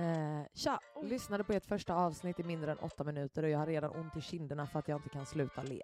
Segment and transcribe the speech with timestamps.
[0.00, 0.80] Eh, tja!
[1.02, 4.16] Lyssnade på ert första avsnitt i mindre än åtta minuter och jag har redan ont
[4.16, 5.82] i kinderna för att jag inte kan sluta le.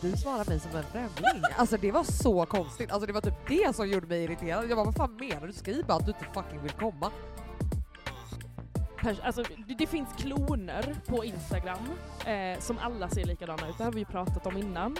[0.00, 1.42] Du svarar mig som en främling.
[1.56, 2.90] Alltså det var så konstigt.
[2.92, 4.64] Alltså det var typ det som gjorde mig irriterad.
[4.70, 5.52] Jag bara vad fan menar du?
[5.52, 7.10] Skriv bara att du inte fucking vill komma.
[8.98, 11.78] Pers- Alltså, det, det finns kloner på Instagram
[12.26, 13.78] eh, som alla ser likadana ut.
[13.78, 14.96] Det har vi ju pratat om innan.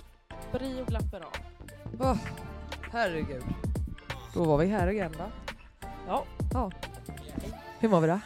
[0.52, 1.32] Bri och Glapperan.
[2.00, 2.16] Åh,
[2.92, 3.44] herregud.
[4.34, 5.24] Då var vi här igen då.
[6.06, 6.24] Ja.
[6.52, 6.70] ja.
[7.80, 8.20] Hur mår vi då?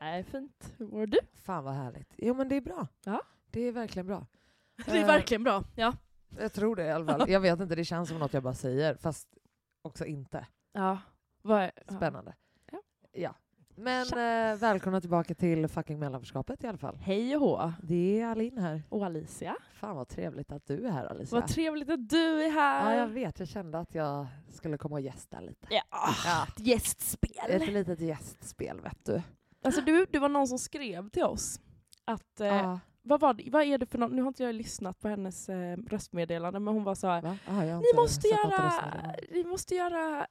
[0.00, 0.72] Nej, fint.
[0.78, 1.18] Hur mår du?
[1.34, 2.14] Fan vad härligt.
[2.16, 2.86] Jo men det är bra.
[3.04, 3.22] Ja.
[3.50, 4.26] Det är verkligen bra.
[4.86, 5.64] Det är Eh, verkligen bra.
[5.74, 5.92] Ja.
[6.38, 7.28] Jag tror det i alla fall.
[7.30, 9.28] Jag vet inte, det känns som något jag bara säger fast
[9.82, 10.46] också inte.
[10.72, 10.98] ja.
[11.42, 11.70] Vad är.
[11.96, 12.34] Spännande.
[12.72, 12.78] Ja.
[13.12, 13.34] ja.
[13.80, 14.06] Men
[14.52, 16.96] eh, välkomna tillbaka till fucking mellanförskapet i alla fall.
[16.96, 17.72] Hej och hå.
[17.82, 18.82] Det är Alin här.
[18.88, 19.56] Och Alicia.
[19.72, 21.40] Fan vad trevligt att du är här Alicia.
[21.40, 22.94] Vad trevligt att du är här.
[22.94, 23.38] Ja, jag vet.
[23.38, 25.66] Jag kände att jag skulle komma och gästa lite.
[25.70, 25.82] Ja,
[26.24, 26.46] Ja.
[26.48, 27.30] ett gästspel.
[27.48, 29.22] Ett litet gästspel vet du.
[29.64, 31.60] Alltså du, det var någon som skrev till oss
[32.04, 32.80] att, eh, Ja.
[33.02, 35.48] vad, var det, vad är det för något, nu har inte jag lyssnat på hennes
[35.48, 37.22] eh, röstmeddelande, men hon var så här,
[37.80, 38.72] ni måste göra,
[39.30, 40.26] ni måste göra,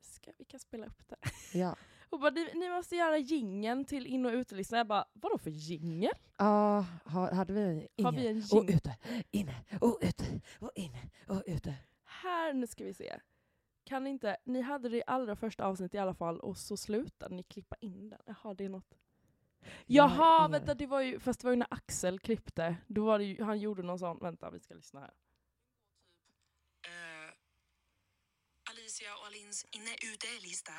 [0.00, 1.16] ska, vi kan spela upp det.
[1.58, 1.76] Ja.
[2.14, 4.76] Hon bara, ni, ni måste göra gingen till in och utelistan.
[4.76, 6.12] Jag bara, vadå för jingel?
[6.36, 8.76] Ja, har, hade vi en Har vi en och jingel?
[8.76, 8.96] ute,
[9.30, 11.74] inne och ute och inne och ute.
[12.04, 13.20] Här, nu ska vi se.
[13.84, 17.34] Kan inte, ni hade det i allra första avsnittet i alla fall och så slutade
[17.34, 18.20] ni klippa in den.
[18.26, 18.98] Jaha, det är något.
[19.86, 22.76] Jaha, vänta, det var ju, fast det var ju när Axel klippte.
[22.86, 25.14] Då var det ju, han gjorde någon sån, vänta vi ska lyssna här.
[26.86, 27.32] Eh,
[28.94, 30.72] Alicia och Alins inne-ute-lista.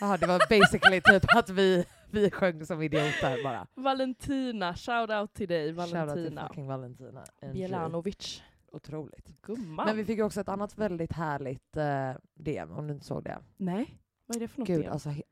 [0.00, 3.66] Jaha, det var basically typ att vi, vi sjöng som idioter bara.
[3.74, 6.48] Valentina, shout out till dig Shoutout till Valentina.
[6.48, 7.24] fucking Valentina.
[7.52, 8.42] Bjelanovic.
[8.72, 9.28] Otroligt.
[9.42, 9.86] Gumman.
[9.86, 13.24] Men vi fick ju också ett annat väldigt härligt eh, DM, om du inte såg
[13.24, 13.38] det.
[13.56, 14.92] Nej, vad är det för något Gud, igen?
[14.92, 15.22] alltså, he-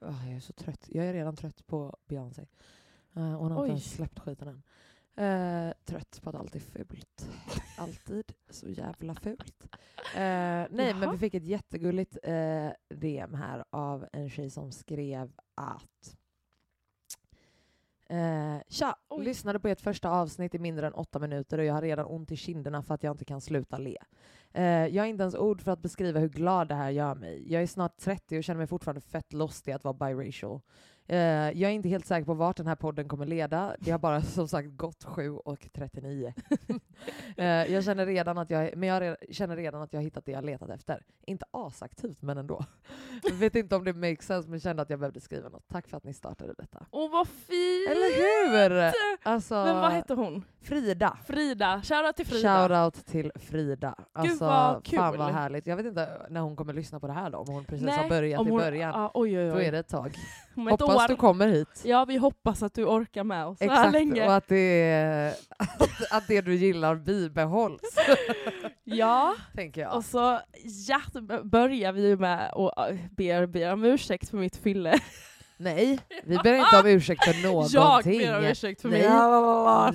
[0.00, 0.86] åh, jag är så trött.
[0.88, 2.42] Jag är redan trött på Beyoncé.
[3.16, 3.64] Uh, hon har Oj.
[3.64, 4.62] inte ens släppt skiten än.
[5.18, 7.30] Eh, trött på att allt är fult.
[7.78, 9.68] Alltid så jävla fult.
[10.14, 11.12] Eh, nej, men Jaha.
[11.12, 16.18] vi fick ett jättegulligt eh, DM här av en tjej som skrev att
[18.10, 18.96] Eh, tja!
[19.08, 19.24] Oj.
[19.24, 22.32] Lyssnade på ert första avsnitt i mindre än åtta minuter och jag har redan ont
[22.32, 23.96] i kinderna för att jag inte kan sluta le.
[24.52, 27.52] Eh, jag har inte ens ord för att beskriva hur glad det här gör mig.
[27.52, 30.60] Jag är snart 30 och känner mig fortfarande fett lost i att vara biracial.
[31.10, 33.76] Eh, jag är inte helt säker på vart den här podden kommer leda.
[33.78, 36.34] Det har bara som sagt gått 7 och 39.
[37.36, 40.32] eh, jag känner redan att jag, men jag känner redan att jag har hittat det
[40.32, 41.02] jag letat efter.
[41.26, 42.64] Inte asaktivt, men ändå.
[43.22, 45.68] Jag vet inte om det makes sense, men kände att jag behövde skriva något.
[45.68, 46.86] Tack för att ni startade detta.
[46.90, 47.90] Åh vad fint!
[47.90, 48.16] Eller
[48.70, 48.92] hur?
[49.22, 50.44] Alltså, Men vad hette hon?
[50.62, 51.18] Frida.
[51.26, 51.82] Frida.
[51.84, 52.68] Shoutout till Frida.
[52.68, 53.94] Shoutout till Frida.
[54.12, 55.18] Alltså, vad Fan kul.
[55.18, 55.66] vad härligt.
[55.66, 57.96] Jag vet inte när hon kommer lyssna på det här då, om hon precis Nej,
[57.98, 58.90] har börjat i hon- början.
[59.00, 59.50] Ja, oj, oj, oj.
[59.50, 60.16] Då är det ett tag.
[60.70, 61.08] Hoppas år.
[61.08, 61.82] du kommer hit.
[61.84, 64.26] Ja, vi hoppas att du orkar med oss så här Exakt, länge.
[64.26, 67.80] och att det, att, att det du gillar bibehålls,
[68.84, 69.96] Ja, tänker jag.
[69.96, 70.40] och så
[70.88, 71.00] ja,
[71.44, 75.00] börjar vi med att be, be om ursäkt för mitt fylle.
[75.60, 78.20] Nej, vi ber inte om ursäkt för någonting.
[78.20, 79.02] Jag ber om ursäkt för mig.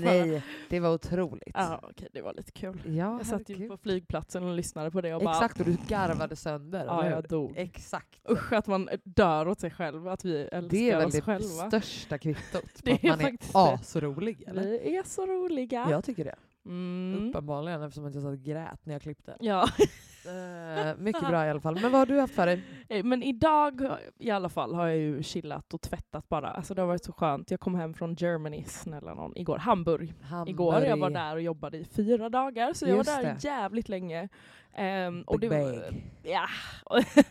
[0.06, 1.52] Nej, det var otroligt.
[1.54, 2.82] Ja, okej, det var lite kul.
[2.86, 6.36] Ja, Jag satt ju på flygplatsen och lyssnade på det och Exakt, och du garvade
[6.36, 6.86] sönder.
[6.88, 7.54] bara, ja jag dog.
[7.56, 8.20] Exakt.
[8.30, 11.22] Usch att man dör åt sig själv, att vi älskar Det är väl oss det
[11.22, 11.68] själva.
[11.68, 14.44] största kvittot på Det att man är asrolig.
[14.48, 14.64] Eller?
[14.64, 15.88] Vi är så roliga.
[15.90, 16.36] Jag tycker det.
[16.66, 17.30] Mm.
[17.30, 19.38] Uppenbarligen eftersom jag satt och grät när jag klippte.
[19.40, 19.68] Ja.
[20.26, 21.74] Eh, mycket bra i alla fall.
[21.82, 22.64] Men vad har du haft för dig?
[22.90, 23.82] Eh, Men idag
[24.20, 26.50] i alla fall har jag ju chillat och tvättat bara.
[26.50, 27.52] Alltså det har varit så skönt.
[27.52, 29.58] Jag kom hem från Germany, snälla någon, igår.
[29.58, 30.14] Hamburg.
[30.48, 30.84] Igår.
[30.84, 33.44] Jag var där och jobbade i fyra dagar, så jag var där det.
[33.44, 34.30] jävligt länge.
[34.74, 36.04] Ehm, och det var, bag.
[36.24, 36.48] ja.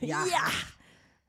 [0.01, 0.25] Ja.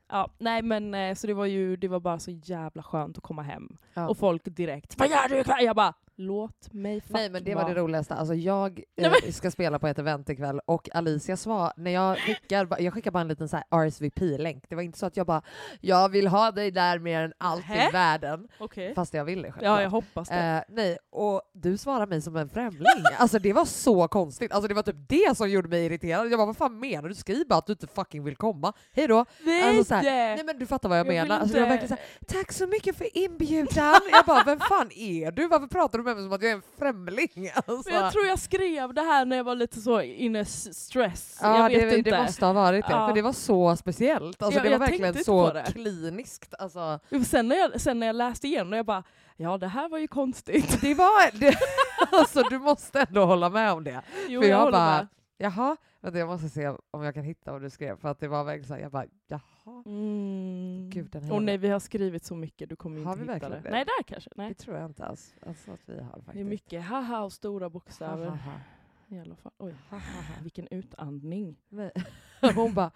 [0.08, 0.30] ja.
[0.38, 3.42] Nej men eh, så det var ju det var bara så jävla skönt att komma
[3.42, 3.76] hem.
[3.94, 4.08] Ja.
[4.08, 5.64] Och folk direkt Vad gör du ikväll?
[5.64, 8.14] Jag bara Låt mig fuck Nej men det var vara." det roligaste.
[8.14, 12.68] Alltså jag eh, ska spela på ett event ikväll och Alicia svar, när jag skickar,
[12.78, 14.64] jag skickar bara en liten så RSVP-länk.
[14.68, 15.42] Det var inte så att jag bara
[15.80, 17.88] “jag vill ha dig där mer än allt Nähä?
[17.88, 18.48] i världen”.
[18.58, 18.94] Okej.
[18.94, 19.82] Fast jag ville Ja självklart.
[19.82, 20.34] jag hoppas det.
[20.34, 22.86] Eh, nej, och du svarar mig som en främling.
[23.18, 24.52] Alltså det var så konstigt.
[24.52, 26.32] Alltså det var typ det som gjorde mig irriterad.
[26.32, 27.14] Jag bara vad fan menar du?
[27.14, 28.72] Skriv bara att du inte fucking vill komma.
[28.92, 29.24] Hej då.
[29.42, 29.68] Nej!
[29.68, 30.02] Alltså, så här,
[30.36, 31.40] nej men du fattar vad jag, Jag vill menar.
[31.40, 34.00] Alltså, jag var verkligen så här, tack så mycket för inbjudan.
[34.12, 35.48] jag bara vem fan är du?
[35.48, 37.28] Varför pratar du med mig som att jag är en främling?
[37.54, 37.90] Alltså.
[37.90, 41.38] Men jag tror jag skrev det här när jag var lite så inne stress.
[41.42, 42.10] Ja, jag vet det, inte.
[42.10, 43.06] det måste ha varit det, Ja.
[43.08, 44.42] för det var så speciellt.
[44.42, 45.64] Alltså, Ja, det var jag verkligen så det.
[45.72, 46.54] kliniskt.
[46.58, 49.02] Alltså, Sen när, jag, sen när jag läste igenom jag bara,
[49.36, 50.80] ja det här var ju konstigt.
[50.80, 51.58] det var, det,
[52.12, 54.02] alltså, du måste ändå hålla med om det.
[54.28, 55.06] Jo, för jag, jag, bara, med.
[55.38, 58.28] jaha, vänta, jag måste se om jag kan hitta vad du skrev, för att det
[58.28, 59.40] var verkligen så här, jag bara, jaha.
[59.86, 60.90] Mm.
[60.90, 63.34] Gud, den här Och nej, vi har skrivit så mycket, du kommer Har inte vi
[63.34, 63.54] hitta det.
[63.54, 63.70] verkligen det?
[63.70, 64.30] Nej, där kanske.
[64.36, 64.48] Nej.
[64.48, 66.32] Det tror jag inte alls alltså, att vi har faktiskt.
[66.32, 68.26] Det är mycket haha och stora bokstäver.
[68.26, 69.16] Ha, ha, ha.
[69.16, 69.52] I alla fall.
[69.58, 70.34] Oj, Ha, ha, ha.
[70.42, 71.56] vilken utandning.
[71.68, 71.92] Nej.
[72.54, 72.90] Hon bara,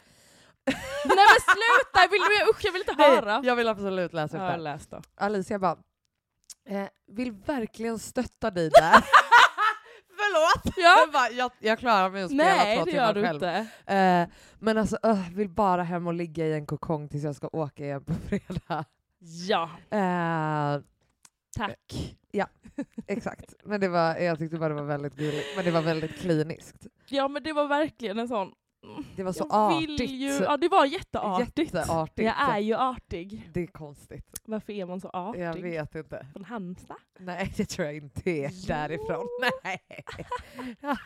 [1.05, 2.09] Nej men sluta!
[2.11, 3.39] Vill du, usch, jag vill inte höra.
[3.39, 4.87] nej, jag vill absolut läsa upp det.
[4.91, 5.03] jag.
[5.15, 5.79] Alicia bara,
[6.69, 8.95] eh, vill verkligen stötta dig där.
[10.63, 10.75] Förlåt!
[10.77, 11.01] Ja.
[11.01, 13.35] Jag, bara, jag, jag klarar mig att spela Nej, två det timmar gör du själv.
[13.35, 13.67] inte.
[13.95, 17.49] Eh, men alltså, öh, vill bara hem och ligga i en kokong tills jag ska
[17.53, 18.85] åka igen på fredag.
[19.49, 20.81] Ja, Eh,
[21.57, 22.15] tack.
[23.07, 23.55] exakt.
[23.65, 25.47] Men det var, jag tyckte bara det var väldigt gulligt.
[25.57, 26.87] Men det var väldigt kliniskt.
[27.09, 28.53] Ja men det var verkligen en sån...
[29.17, 30.11] Det var så jag artigt.
[30.11, 31.75] Ju, ja det var jätteartigt.
[31.75, 32.27] Jätteartigt.
[32.27, 33.51] Jag är ju artig.
[33.55, 34.41] Det är konstigt.
[34.45, 35.43] Varför är man så artig?
[35.43, 36.27] Jag vet inte.
[36.33, 36.97] Från Halmstad?
[37.19, 38.65] Nej, det tror jag inte är Jo.
[38.67, 39.27] därifrån.
[39.65, 39.81] Nej.
[40.81, 40.97] nej,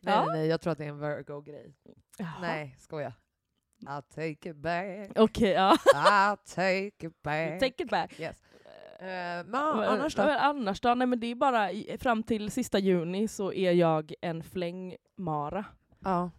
[0.00, 0.24] Ja.
[0.26, 1.74] nej, jag tror att det är en Virgo-grej.
[2.40, 3.12] Nej, skoja.
[3.86, 5.10] I'll take it back.
[5.16, 5.76] Okej, ja.
[5.94, 7.60] I'll take it back.
[7.60, 8.20] Take it back.
[8.20, 8.36] Yes.
[8.98, 9.06] Eh,
[9.46, 10.22] men annars då?
[10.22, 10.94] men annars då?
[10.94, 15.64] Nej men det är bara i, fram till sista juni så är jag en flängmara.
[16.04, 16.30] Ja.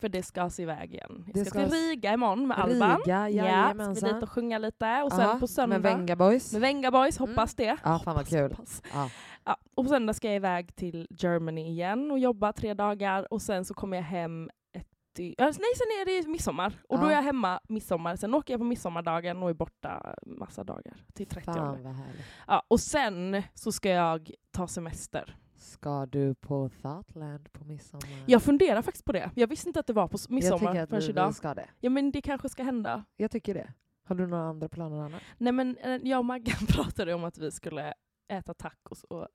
[0.00, 1.24] För det ska se iväg igen.
[1.26, 2.98] Jag Det ska, ska till Riga imorgon med Alban.
[3.04, 5.02] Riga, Ja, ska dit och sjunga lite.
[5.02, 6.52] Och sen Ja, på söndag Med Venga Boys.
[6.52, 7.28] med Venga Boys, Mm.
[7.30, 7.76] hoppas det.
[7.84, 8.56] Ja, fan vad kul.
[8.94, 9.10] Ja.
[9.44, 13.42] Ja, och på söndag ska jag iväg till Germany igen och jobba tre dagar och
[13.42, 16.72] sen så kommer jag hem ett, i- ja, nej, sen är det midsommar.
[16.88, 17.10] Och då Ja.
[17.10, 18.16] är jag hemma midsommar.
[18.16, 21.44] Sen åker jag på midsommardagen och är borta massa dagar till 30.
[21.52, 22.24] Fan härligt.
[22.46, 25.36] Ja, och sen så ska jag ta semester.
[25.66, 28.22] Ska du på Thoughtland på midsommar?
[28.26, 29.30] Jag funderar faktiskt på det.
[29.34, 31.34] Jag visste inte att det var på s- jag midsommar tycker att vi idag.
[31.34, 31.66] ska det.
[31.80, 33.04] Ja men det kanske ska hända.
[33.16, 33.72] Jag tycker det.
[34.04, 35.22] Har du några andra planer annars?
[35.38, 37.94] Nej men eh, jag och Maggan pratade om att vi skulle
[38.28, 39.28] äta tacos och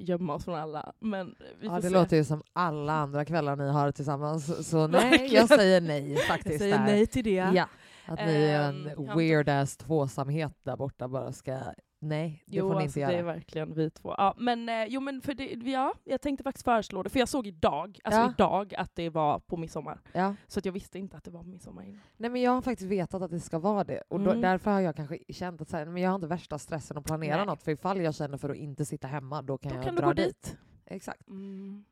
[0.00, 0.92] gömma oss från alla.
[1.00, 1.88] Men vi Ja, det se.
[1.90, 4.68] låter ju som alla andra kvällar ni har tillsammans.
[4.68, 5.34] Så- nej, Verkligen.
[5.34, 6.50] jag säger nej faktiskt.
[6.50, 6.84] jag säger där.
[6.84, 7.30] nej till det.
[7.54, 7.68] Ja.
[8.06, 11.58] Att ni är Ehm, en jag weird ass tvåsamhet där borta bara ska...
[12.04, 13.32] Nej, det Jo, får ni alltså inte det är göra.
[13.34, 14.14] verkligen vi två.
[14.18, 17.28] Ja, men, eh, jo, men för det, ja, jag tänkte faktiskt föreslå det, för jag
[17.28, 18.30] såg idag, alltså Ja.
[18.30, 20.00] idag att det var på midsommar.
[20.12, 20.34] Ja.
[20.46, 22.00] Så att jag visste inte att det var på midsommar innan.
[22.16, 24.02] Nej, men jag har faktiskt vetat att det ska vara det.
[24.08, 24.40] Och då, Mm.
[24.42, 27.04] därför har jag kanske känt att så här, men jag har inte värsta stressen att
[27.04, 27.46] planera Nej.
[27.46, 27.62] något.
[27.62, 30.00] För ifall jag känner för att inte sitta hemma, då kan Då jag kan du
[30.00, 30.26] dra gå dit.
[30.42, 30.56] dit.
[30.86, 31.28] Exakt.
[31.28, 31.84] Mm.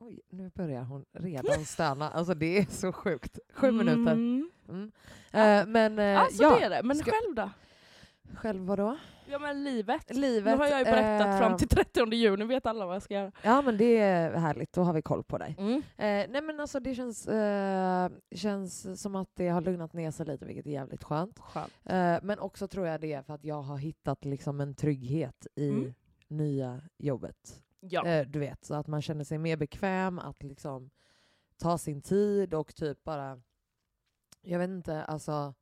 [0.00, 2.10] Oj, nu börjar hon redan stöna.
[2.10, 3.38] Alltså det är så sjukt.
[3.54, 4.12] Sju minuter.
[4.12, 4.50] Mm.
[4.68, 4.92] Mm.
[5.32, 7.50] Eh, men eh, Alltså ja, det är det, men Ska- själv då?
[8.34, 8.96] Själv vadå?
[9.30, 10.14] Ja men livet.
[10.16, 10.52] Livet.
[10.52, 13.14] nu har jag ju berättat eh, fram till 30 juni, vet alla vad jag ska
[13.14, 13.32] göra.
[13.42, 15.56] Ja men det är härligt, då har vi koll på dig.
[15.58, 15.76] Mm.
[15.96, 20.26] Eh, nej men alltså det känns, eh, känns som att det har lugnat ner sig
[20.26, 21.38] lite, vilket är jävligt skönt.
[21.38, 21.72] Skönt.
[21.84, 25.46] Eh, men också tror jag det är för att jag har hittat liksom en trygghet
[25.54, 25.94] i Mm.
[26.28, 27.62] nya jobbet.
[27.80, 28.06] Ja.
[28.06, 30.90] Eh, du vet, så att man känner sig mer bekväm att liksom
[31.58, 33.40] ta sin tid och typ bara,
[34.42, 35.54] jag vet inte, alltså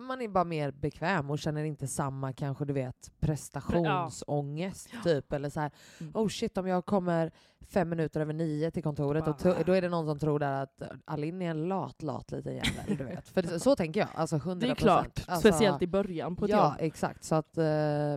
[0.00, 5.32] Man är bara mer bekväm och känner inte samma kanske du vet prestationsångest typ.
[5.32, 5.70] Eller så här,
[6.00, 6.12] Mm.
[6.16, 7.30] oh shit om jag kommer
[7.60, 10.62] fem minuter över nio till kontoret och Bara- då är det någon som tror där
[10.62, 12.96] att Alin är en lat, lat liten jävel.
[12.98, 13.28] Du vet.
[13.28, 14.60] För så, så tänker jag, alltså 100%.
[14.60, 16.74] Det är klart, Alltså, speciellt i början på ett Ja, jobb.
[16.78, 17.24] exakt.
[17.24, 17.64] Så att, eh,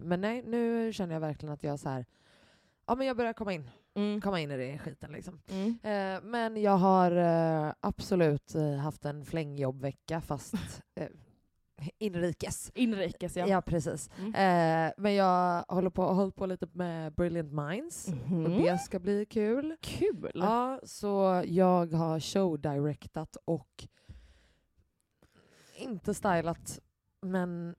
[0.02, 2.06] men nej, nu känner jag verkligen att jag så här,
[2.88, 4.22] ja men jag börjar komma in, Mm.
[4.22, 5.40] komma in i det skiten liksom.
[5.52, 5.70] Mm.
[5.84, 10.54] Eh, men jag har eh, absolut eh, haft en flängjobbvecka fast
[10.96, 11.08] eh,
[11.98, 12.72] inrikes.
[12.76, 13.48] Inrikes ja.
[13.48, 14.10] Ja, precis.
[14.20, 14.28] Mm.
[14.36, 18.08] Eh, men jag håller på, har hållit på lite med Brilliant Minds.
[18.08, 18.46] Mhm.
[18.46, 19.76] Och det ska bli kul.
[19.82, 20.32] Kul!
[20.36, 23.88] Ja, så jag har showdirectat och
[25.78, 26.80] inte stylat
[27.22, 27.76] men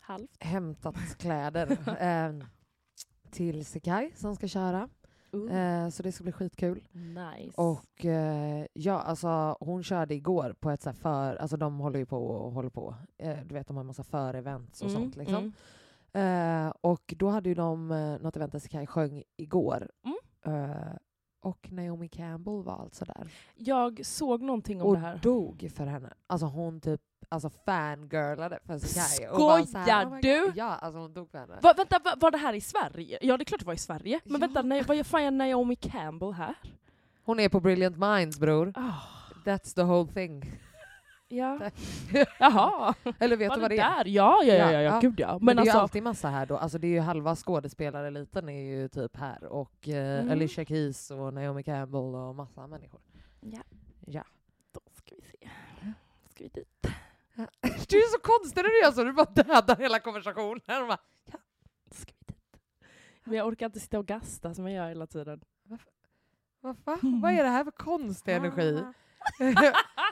[0.00, 0.30] Halvt.
[0.44, 1.70] hämtat kläder
[2.02, 2.46] eh,
[3.30, 4.88] till Sekai som ska köra.
[5.34, 5.88] Uh.
[5.88, 6.84] Så det ska bli skitkul.
[6.92, 7.60] nice.
[7.60, 12.06] Och eh, ja, alltså hon körde igår på ett så för, alltså de håller ju
[12.06, 12.94] på och håller på.
[13.18, 15.52] Eh, du vet de har en massa för-events och Mm, sånt liksom.
[16.12, 16.72] mm.
[16.80, 19.90] Och då hade ju de eh, något event där Sekai sjöng igår.
[20.04, 20.96] Mm.
[21.40, 23.32] Och Naomi Campbell var alltså där.
[23.54, 25.18] Jag såg någonting om Och det här.
[25.22, 26.12] dog för henne.
[26.26, 30.52] Alltså hon typ alltså fangirlade för bara så här, Skojar "Oh du?" God.
[30.56, 31.58] Ja, alltså hon dog för henne.
[31.62, 33.18] Va, vänta, va, var det här i Sverige?
[33.22, 34.20] Ja det är klart det var i Sverige.
[34.24, 34.46] Men Ja.
[34.46, 36.54] vänta, nej, vad fan är Naomi Campbell här?
[37.24, 38.72] Hon är på Brilliant Minds bror.
[38.76, 38.92] Ah,
[39.44, 40.52] That's the whole thing.
[41.28, 41.60] ja.
[42.38, 44.04] Jaha, Eller vet var du det vad det är?
[44.04, 44.10] där?
[44.10, 45.32] Ja, ja, ja, ja, Ja, gud ja.
[45.32, 46.56] Men, Men, det är ju alltså, alltid massa här då.
[46.56, 49.44] Alltså det är ju halva skådespelareliten är ju typ här.
[49.44, 50.30] Och eh, Mm.
[50.32, 53.00] Alicia Keys och Naomi Campbell och massa människor.
[53.40, 53.60] Ja.
[54.06, 54.22] Ja.
[54.72, 55.50] då ska vi se.
[56.30, 56.86] Ska vi dit?
[57.88, 60.82] Du är så konstig när du gör så, du bara dödar hela konversationen.
[60.82, 60.98] Och bara,
[61.90, 62.60] Ska vi dit?
[63.24, 65.40] Men jag orkar inte sitta och gasta som jag gör hela tiden.
[66.60, 67.20] Vad fan?
[67.22, 68.82] Vad är det här för konstig energi?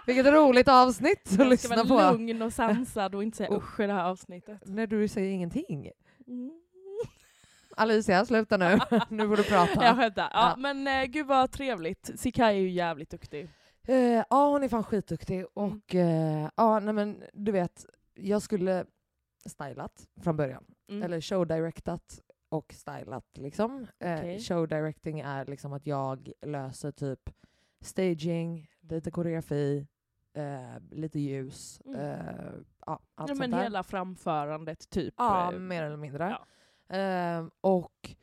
[0.07, 2.17] Vilket roligt avsnitt att Jag ska lyssna vara på.
[2.17, 4.61] lugn och sansad och inte säga Och- usch i det här avsnittet.
[4.67, 5.91] När du säger ingenting.
[6.27, 6.51] Mm.
[7.77, 8.79] Alicia, sluta nu.
[9.09, 9.85] nu får du prata.
[9.85, 10.23] Jag skämtar.
[10.23, 10.57] Ja, Ja.
[10.57, 12.11] Men eh, gud vad trevligt.
[12.21, 13.49] Sikai är ju jävligt duktig.
[13.87, 15.45] Eh, ja, hon är fan skitduktig.
[15.55, 18.87] Och eh, ja, nej men du vet, jag skulle
[19.47, 20.65] stylat från början.
[20.89, 21.03] Mm.
[21.03, 23.87] Eller showdirectat och stylat liksom.
[23.99, 24.39] Eh, Okej.
[24.41, 27.21] Showdirecting är liksom att jag löser typ
[27.81, 29.87] staging, lite koreografi,
[30.35, 32.01] eh, lite ljus, Mm.
[32.01, 32.53] eh,
[32.87, 33.63] ja, allt ja, men där.
[33.63, 35.15] hela framförandet typ.
[35.17, 36.25] Ja, eh, mer eller mindre.
[36.31, 36.47] ja.
[36.97, 38.17] Ehm, och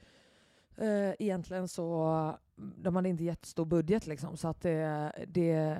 [0.77, 5.77] eh, egentligen så, de hade inte jättestor budget liksom, så att det, det,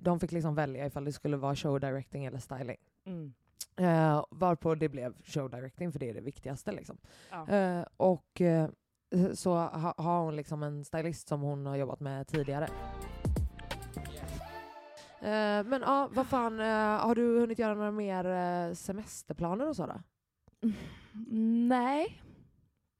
[0.00, 2.76] de fick liksom välja ifall det skulle vara show directing eller styling.
[3.04, 3.32] Mm.
[3.80, 6.72] Uh, varpå det blev show directing, för det är det viktigaste.
[6.72, 6.98] Liksom.
[7.30, 7.48] Ja.
[7.48, 8.68] Eh, och eh,
[9.34, 12.68] så ha, har hon liksom en stylist som hon har jobbat med tidigare.
[15.20, 19.76] Eh, men ja, vad fan, eh, har du hunnit göra några mer eh, semesterplaner och
[19.76, 20.00] så då?
[21.68, 22.22] Nej,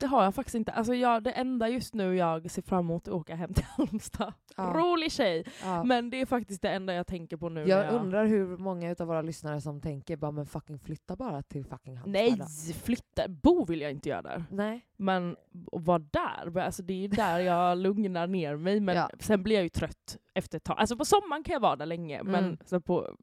[0.00, 0.73] det har jag faktiskt inte.
[0.73, 3.64] Alltså jag, det enda just nu jag ser fram emot är att åka hem till
[3.76, 4.33] Halmstad.
[4.57, 4.62] Ja.
[4.76, 5.45] Rolig tjej!
[5.62, 5.85] Ja.
[5.85, 7.61] Men det är faktiskt det enda jag tänker på nu.
[7.61, 11.42] när Jag undrar hur många av våra lyssnare som tänker bara men fucking flytta bara
[11.42, 12.12] till fucking Halmstad.
[12.12, 13.28] Nej, då." flytta.
[13.28, 14.45] Bo vill jag inte göra där.
[14.50, 14.87] Nej.
[14.97, 15.37] Men
[15.73, 18.80] att vara där, alltså det är där jag lugnar ner mig.
[18.80, 19.11] Men Ja.
[19.21, 20.76] sen blir jag ju trött efter ett tag.
[20.78, 22.59] Alltså på sommaren kan jag vara där länge, men Mm.
[22.64, 23.16] så på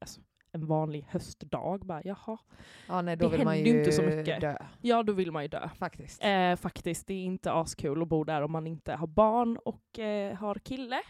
[0.00, 0.20] alltså,
[0.52, 2.38] en vanlig höstdag, bara jaha.
[2.88, 4.40] Ja, nej, då Det vill händer ju inte så mycket.
[4.40, 5.68] dö Ja, då vill man ju dö.
[5.78, 6.24] faktiskt.
[6.24, 9.98] Eh, faktiskt, det är inte askul att bo där om man inte har barn och
[9.98, 11.00] eh, har kille.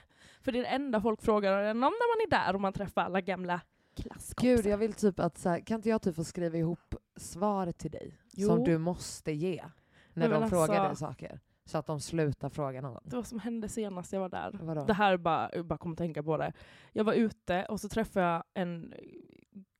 [0.41, 2.73] För det är det enda folk frågar en om när man är där och man
[2.73, 3.61] träffar alla gamla
[3.97, 4.57] klasskompisar.
[4.63, 7.79] Gud, jag vill typ att så här, kan inte jag typ få skriva ihop svaret
[7.79, 8.49] till dig Jo.
[8.49, 9.65] som du måste ge
[10.13, 11.41] när de men frågar dig alltså- saker?
[11.65, 13.03] Så att de slutar fråga någon.
[13.05, 14.59] Det var som hände senast jag var där.
[14.63, 14.85] Vadå?
[14.85, 16.53] Det här är bara, jag bara kom att tänka på det.
[16.93, 18.95] Jag var ute och så träffade jag en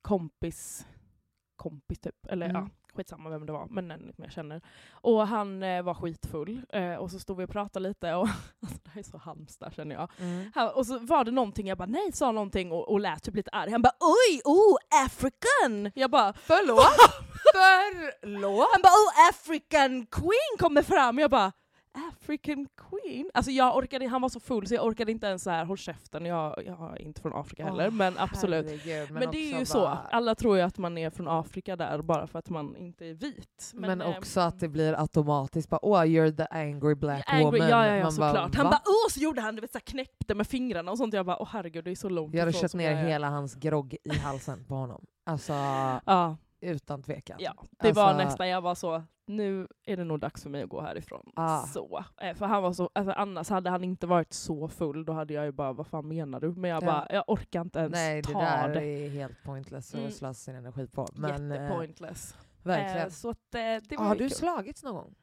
[0.03, 0.85] kompis,
[1.55, 2.61] kompis typ, eller Mm.
[2.61, 4.61] ja, skitsamma vem det var, men en som jag känner.
[4.91, 8.27] Och han eh, var skitfull eh, och så stod vi och pratade lite och
[8.61, 10.09] alltså, det här är så Halmstad känner jag.
[10.19, 10.51] Mm.
[10.55, 13.35] Han, och så var det någonting, jag bara nej, sa någonting och, och lät typ
[13.35, 13.71] lite arg.
[13.71, 15.91] Han bara oj, oh, African!
[15.95, 16.83] Jag bara Förlåt?
[17.53, 18.67] Förlåt?
[18.71, 21.19] han bara oh, African queen kommer fram!
[21.19, 21.51] Jag bara
[21.93, 23.29] African queen?
[23.33, 25.77] Alltså jag orkade, han var så full så jag orkade inte ens så här håll
[25.77, 28.65] käften, jag, jag är inte från Afrika heller, men absolut.
[28.65, 31.75] herregud, Men, det är ju så, bara- alla tror ju att man är från Afrika
[31.75, 33.71] där bara för att man inte är vit.
[33.73, 37.69] Men, eh, också att det blir automatiskt bara oh you're the angry black angry, woman.
[37.69, 38.55] ja, ja, ja såklart.
[38.55, 41.13] Han bara åh, så gjorde han, du vet, så här, knäppte med fingrarna och sånt.
[41.13, 43.55] Jag bara åh herregud, det är så långt Jag hade kört ner jag hela hans
[43.55, 45.05] grogg i halsen på honom.
[45.25, 45.53] Alltså,
[46.05, 47.37] Ja, utan tvekan.
[47.39, 50.63] Ja, det var Alltså- nästan, jag var så, nu är det nog dags för mig
[50.63, 51.31] att gå härifrån.
[51.35, 51.63] Ah.
[51.65, 52.03] Så.
[52.21, 55.33] Eh, För han var så, alltså annars hade han inte varit så full, då hade
[55.33, 56.51] jag ju bara, vad fan menar du?
[56.51, 56.87] Men jag Ja.
[56.87, 58.85] bara, jag orkar inte ens Nej, det ta där det.
[58.85, 60.07] är helt pointless Mm.
[60.07, 61.07] att slösa sin energi på.
[61.13, 62.35] Men, eh, Jättepointless.
[62.63, 63.07] verkligen.
[63.07, 64.37] Eh, så att, eh, det var har ju du kul.
[64.37, 65.15] slagits någon gång?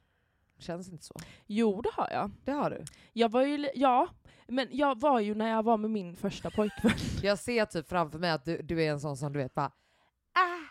[0.58, 1.14] Känns inte så.
[1.46, 2.30] Jo, det har jag.
[2.44, 2.84] Det har du.
[3.12, 4.08] Jag var ju, ja,
[4.48, 6.92] men jag var ju när jag var med min första pojkvän.
[7.22, 9.66] Jag ser typ framför mig att du, du är en sån som du vet bara
[10.34, 10.69] ah,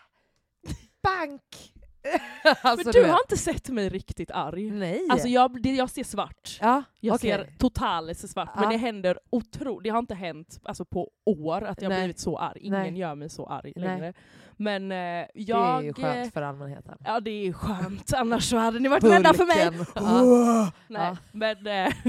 [1.20, 1.72] bank!
[2.62, 4.70] alltså, men du har inte sett mig riktigt arg.
[4.70, 5.06] Nej.
[5.10, 6.58] Alltså jag, det, jag ser svart.
[6.60, 7.30] ja, Jag okej.
[7.30, 8.60] ser totalt svart, Ja.
[8.60, 9.84] men det händer otroligt.
[9.84, 11.98] Det har inte hänt alltså, på år att jag Nej.
[11.98, 12.58] blivit så arg.
[12.60, 12.98] Ingen Nej.
[12.98, 13.84] gör mig så arg Nej.
[13.88, 14.12] längre.
[14.56, 15.78] Men eh, Det jag...
[15.78, 16.98] är ju skönt för allmänheten.
[17.04, 19.84] Ja det är skönt, annars så hade ni varit rädda för mig.
[19.94, 20.70] Ja.
[20.88, 21.16] Nej, Ja.
[21.32, 21.66] men...
[21.66, 21.92] Eh,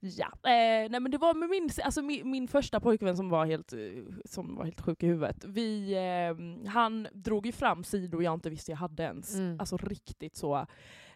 [0.00, 0.26] ja.
[0.26, 3.72] Eh, nej men det var med min, alltså min, min första pojkvän som var helt,
[3.72, 3.78] eh,
[4.24, 5.44] som var helt sjuk i huvudet.
[5.44, 9.34] Vi, eh, han drog ju fram sidor jag inte visste jag hade ens.
[9.34, 9.60] Mm.
[9.60, 10.66] Alltså riktigt så.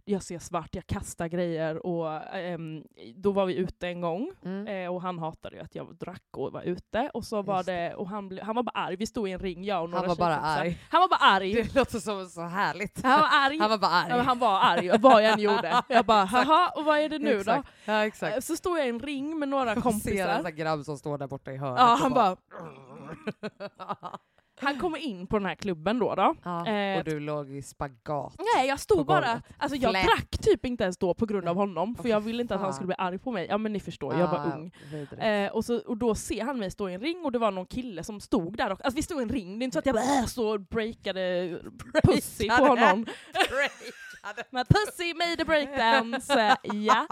[0.05, 2.85] Jag ser svart, jag kastar grejer och ehm,
[3.17, 4.67] då var vi ute en gång Mm.
[4.85, 7.95] eh, och han hatade ju att jag drack och var ute och så var det.
[7.95, 10.09] och han, han var bara arg, vi stod i en ring jag och några Han
[10.09, 10.79] var bara arg.
[10.91, 11.53] Han var bara arg.
[11.55, 13.03] Det låter som så härligt.
[13.03, 13.59] Han var arg.
[13.59, 14.09] Han var bara arg.
[14.11, 15.83] Ja, han var arg, vad jag än gjorde.
[15.89, 17.69] Jag bara, haha, och vad är det nu exakt.
[17.87, 17.93] då?
[17.93, 18.37] Ja, exakt.
[18.37, 20.51] Eh, Så står jag i en ring med några Jag ser en kompisar.
[20.51, 21.79] grabb som står där borta i hörnet.
[21.81, 22.37] Ja, han bara,
[24.63, 26.15] han kommer in på den här klubben då.
[26.15, 26.35] då.
[26.43, 28.35] ja, Eh, och du låg i spagat.
[28.57, 29.43] Nej, jag stod bara...
[29.59, 32.55] Alltså jag drack typ inte ens då på grund av honom, för jag ville inte
[32.55, 32.75] att han fan.
[32.75, 33.47] skulle bli arg på mig.
[33.51, 34.73] Ja men ni förstår, jag var Ah, ung.
[35.19, 37.51] Eh, och, så, och då ser han mig stå i en ring och det var
[37.51, 38.73] någon kille som stod där.
[38.73, 40.27] Och, alltså vi stod i en ring, det är inte så att jag bara äh,
[40.27, 41.59] så breakade
[42.03, 43.07] pussy på honom.
[44.51, 47.07] Men pussy made a breakdance, ja.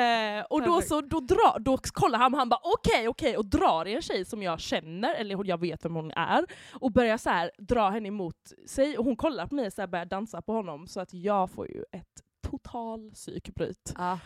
[0.00, 3.46] Eh, och då, så, då, dra, då kollar han och han bara okej, okej, och
[3.46, 7.16] drar i en tjej som jag känner, eller jag vet vem hon är, och börjar
[7.16, 8.98] så här dra henne emot sig.
[8.98, 11.50] Och hon kollar på mig och så här börjar dansa på honom, så att jag
[11.50, 13.94] får ju ett total psykbryt.
[13.98, 14.18] Ja.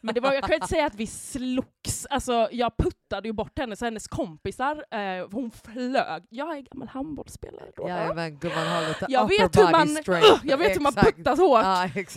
[0.00, 3.58] Men det var, jag kan inte säga att vi slogs, alltså, jag puttade ju bort
[3.58, 6.22] henne, så hennes kompisar, eh, hon flög.
[6.30, 7.88] Jag är gammal handbollsspelare då.
[7.88, 10.40] Ja, men gumman har lite jag, vet hur man, strength.
[10.44, 11.62] jag vet hur man puttas hårt.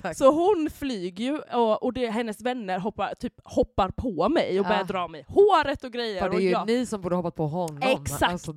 [0.04, 0.14] Ja.
[0.14, 4.66] Så hon flyger ju och, och det, hennes vänner hoppar, typ, hoppar på mig och
[4.66, 4.84] börjar Ja.
[4.86, 6.20] dra mig håret och grejer.
[6.22, 7.80] För det är och ju jag, ni som borde hoppat på honom.
[7.82, 8.24] Exakt.
[8.24, 8.54] Alltså?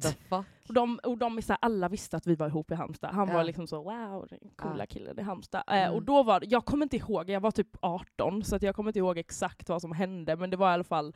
[0.73, 3.11] Och de, och de är så här, alla visste att vi var ihop i Halmstad.
[3.14, 3.35] Han Ja.
[3.35, 4.87] var liksom så wow, den coola Ja.
[4.87, 5.62] killen i Halmstad.
[5.67, 5.95] Eh, Mm.
[5.95, 8.88] och då var jag kommer inte ihåg, jag var typ 18 så att jag kommer
[8.90, 11.12] inte ihåg exakt vad som hände men det var i alla fall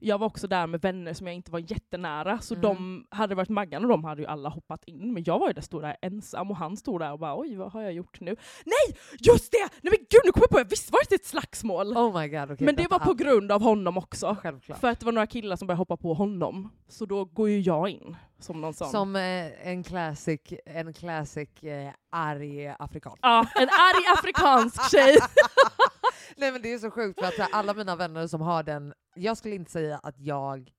[0.00, 2.62] jag var också där med vänner som jag inte var jättenära, så Mm.
[2.62, 5.46] de hade det varit Maggan och de hade ju alla hoppat in, men jag var
[5.48, 7.92] ju där, stod där ensam och han stod där och bara oj vad har jag
[7.92, 8.36] gjort nu?
[8.64, 8.98] Nej!
[9.20, 9.58] Just det!
[9.82, 11.96] Nej men gud nu kommer jag på, visst var det ett slagsmål?
[11.96, 12.64] Oh my god, okej.
[12.66, 14.36] men det var på grund av honom också.
[14.42, 14.78] Självklart.
[14.80, 17.60] För att det var några killar som började hoppa på honom, så då går ju
[17.60, 18.90] jag in som någon sån.
[18.90, 23.16] Som eh, en classic, en classic eh, arg afrikan.
[23.22, 25.16] Ja, en arg afrikansk tjej.
[26.36, 29.36] Nej men det är så sjukt för att alla mina vänner som har den, jag
[29.36, 30.72] skulle inte säga att jag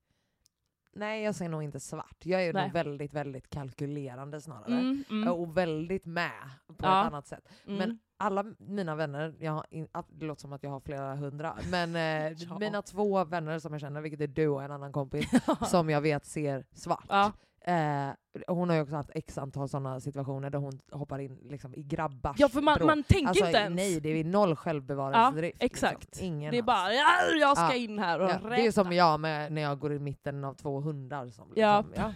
[0.94, 2.64] Nej jag säger nog inte svart, jag är Nej.
[2.64, 4.80] nog väldigt väldigt kalkylerande snarare.
[4.80, 6.32] Mm, mm, Och väldigt med
[6.68, 7.02] på Ja.
[7.02, 7.50] ett annat sätt.
[7.66, 7.78] mm.
[7.78, 11.56] Men alla mina vänner, jag har in, det låter som att jag har flera hundra,
[11.72, 12.60] men eh, Ja.
[12.60, 15.30] mina två vänner som jag känner, vilket är du och en annan kompis,
[15.70, 17.06] som jag vet ser svart.
[17.10, 17.32] ja.
[17.62, 18.10] Eh,
[18.48, 21.84] hon har ju också haft x antal sådana situationer där hon hoppar in liksom, i
[21.84, 22.88] grabbars ja, för man, bråk.
[22.88, 23.76] man tänker Alltså, inte ens.
[23.76, 25.58] Nej, det är noll självbevarelsedrift.
[25.60, 26.06] Ja, exakt.
[26.06, 26.26] Liksom.
[26.26, 27.06] Ingen det är bara ja,
[27.40, 27.74] jag ska Ja.
[27.76, 30.54] in här och ja, Det är som jag med, när jag går i mitten av
[30.54, 31.30] två hundar.
[31.30, 31.84] Som, Ja.
[31.88, 32.14] liksom, ja.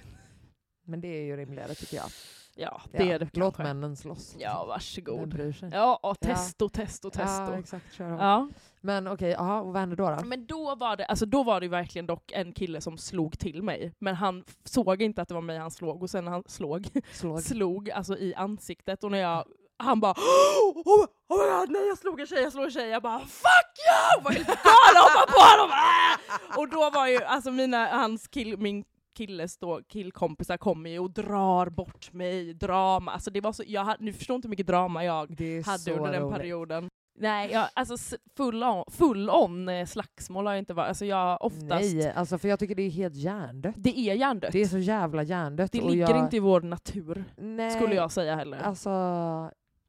[0.85, 2.05] Men det är ju rimligare tycker jag.
[2.55, 3.63] Ja, Ja, det är det Låt kanske.
[3.63, 4.35] männen slåss.
[4.39, 5.29] Ja, Vem varsågod.
[5.29, 5.69] bryr sig?
[5.73, 7.53] Ja, och testo, testo, Ja, testo.
[7.53, 7.93] exakt.
[7.93, 8.17] Kör ja.
[8.19, 8.47] Ja.
[8.81, 10.09] Men okej, och vad hände då?
[10.09, 10.25] då?
[10.25, 13.63] Men då var, det, alltså då var det verkligen dock en kille som slog till
[13.63, 13.93] mig.
[13.99, 16.87] Men han såg inte att det var mig han slog, och sen när han slog,
[17.11, 17.41] Slog.
[17.43, 19.45] slog alltså i ansiktet, och när jag
[19.77, 22.89] han bara oh, oh my god, nej jag slog en tjej, jag slog en tjej.
[22.89, 24.23] Jag bara fuck you!
[24.23, 25.71] Var helt galen hoppade på honom!
[26.57, 28.83] Och då var ju alltså mina, hans kill, min
[29.13, 33.11] killes då, killkompisar kommer ju och drar bort mig, drama.
[33.11, 36.21] Alltså det var så, jag, ni förstår inte hur mycket drama jag hade under den
[36.21, 36.37] roligt.
[36.37, 36.89] perioden.
[37.19, 40.87] Nej, jag, alltså full on, full on eh, slagsmål har jag inte varit.
[40.87, 41.69] Alltså jag oftast...
[41.69, 43.75] Nej, alltså för jag tycker det är helt hjärndött.
[43.77, 44.51] Det är hjärndött.
[44.51, 45.71] Det är så jävla hjärndött.
[45.71, 48.57] Det ligger jag, inte i vår natur, nej, skulle jag säga heller.
[48.57, 48.89] Alltså,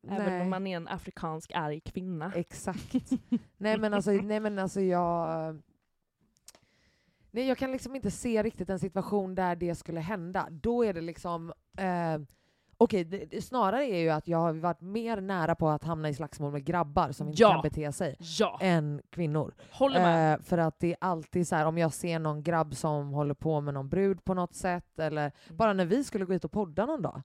[0.09, 0.43] Även nej.
[0.43, 2.33] om man är en afrikansk arg kvinna.
[2.35, 2.95] Exakt.
[3.57, 5.63] nej men alltså, nej, men alltså jag...
[7.35, 10.49] Nej, jag kan liksom inte se riktigt en situation där det skulle hända.
[10.51, 11.53] Då är det liksom...
[11.79, 12.19] Eh,
[12.77, 16.09] Okej, det, det, snarare är ju att jag har varit mer nära på att hamna
[16.09, 17.53] i slagsmål med grabbar som inte Ja.
[17.53, 19.55] kan bete sig Ja, än kvinnor.
[19.73, 20.35] håller med.
[20.35, 23.35] Eh, för att det är alltid så här, om jag ser någon grabb som håller
[23.35, 25.57] på med någon brud på något sätt, eller Mm.
[25.57, 27.23] bara när vi skulle gå ut och podda någon dag.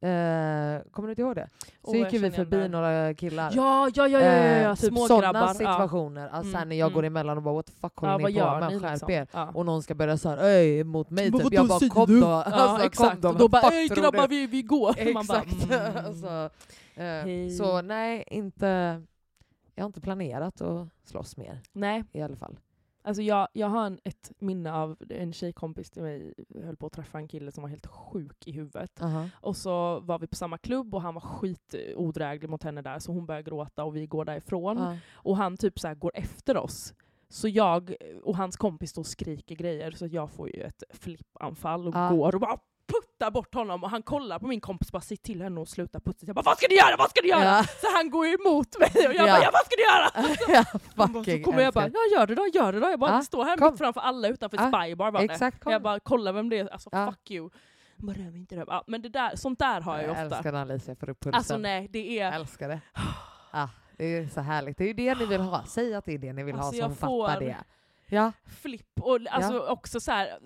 [0.00, 1.48] Eh, kommer du inte ihåg det?
[1.84, 3.52] Så Åh, gick vi förbi några killar.
[3.54, 4.70] Ja, ja, ja, ja, ja, ja.
[4.70, 5.46] Eh, typ små sådana grabbar.
[5.48, 5.54] Ja.
[5.54, 7.12] situationer, alltså Mm, när jag går mm.
[7.12, 8.80] emellan och bara what the fuck håller Ja, ni på med?
[8.82, 9.10] Skärp liksom?
[9.10, 9.26] er.
[9.32, 9.50] Ja.
[9.54, 11.52] Och någon ska börja såhär öj mot mig typ.
[11.52, 12.26] Jag bara kom då!
[12.26, 13.22] Ja, alltså, exakt.
[13.22, 13.38] Kom då.
[13.38, 15.12] då bara ey tror grabbar du?" vi, vi går.
[15.14, 15.70] Man bara, Exakt.
[15.70, 16.06] mm.
[16.06, 16.50] alltså,
[17.02, 19.02] eh, så nej, inte,
[19.74, 22.58] jag har inte planerat att slåss mer Nej, i alla fall.
[23.02, 26.34] Alltså jag, jag har en, ett minne av en tjejkompis till mig
[26.64, 29.02] höll på att träffa en kille som var helt sjuk i huvudet.
[29.02, 29.28] Aha.
[29.32, 33.12] Och så var vi på samma klubb och han var skitodräglig mot henne där så
[33.12, 34.76] hon började gråta och vi går därifrån.
[34.76, 34.96] Ja.
[35.12, 36.94] Och han typ så går efter oss.
[37.28, 41.94] Så jag och hans kompis då skriker grejer så jag får ju ett flippanfall och
[41.94, 42.10] Ja.
[42.10, 42.58] går och bara
[43.18, 45.68] puttar bort honom och han kollar på min kompis och bara säger till henne att
[45.68, 46.26] sluta putta.
[46.26, 47.44] Jag bara vad ska du göra, vad ska du göra?
[47.44, 47.64] Ja.
[47.64, 49.32] Så han går emot mig och jag Ja.
[49.34, 50.28] bara ja, vad ska du göra?
[50.48, 50.64] ja,
[50.96, 52.88] Han bara, så kommer jag bara ja gör det då, gör det då.
[52.90, 53.70] Jag bara Ja, står här kom.
[53.70, 55.18] mitt framför alla utanför Ja, Spybar det.
[55.24, 55.62] Exakt.
[55.66, 57.06] Jag bara kollar vem det är, alltså Ja.
[57.10, 57.50] fuck you.
[57.96, 58.64] Jag bara rör mig inte rör.
[58.68, 60.22] Ja, men det där, sånt där har jag jag ofta.
[60.36, 61.34] älskar när Alicia får upp pulsen.
[61.38, 62.32] Alltså nej, det är...
[62.32, 62.80] älskar det.
[63.50, 64.78] Ah, det är så härligt.
[64.78, 65.64] Det är ju det ni vill ha.
[65.66, 67.56] Säg att det är det ni vill Alltså, ha jag som fattar får- det.
[68.10, 69.00] Ja, flipp.
[69.00, 70.38] Och alltså också så här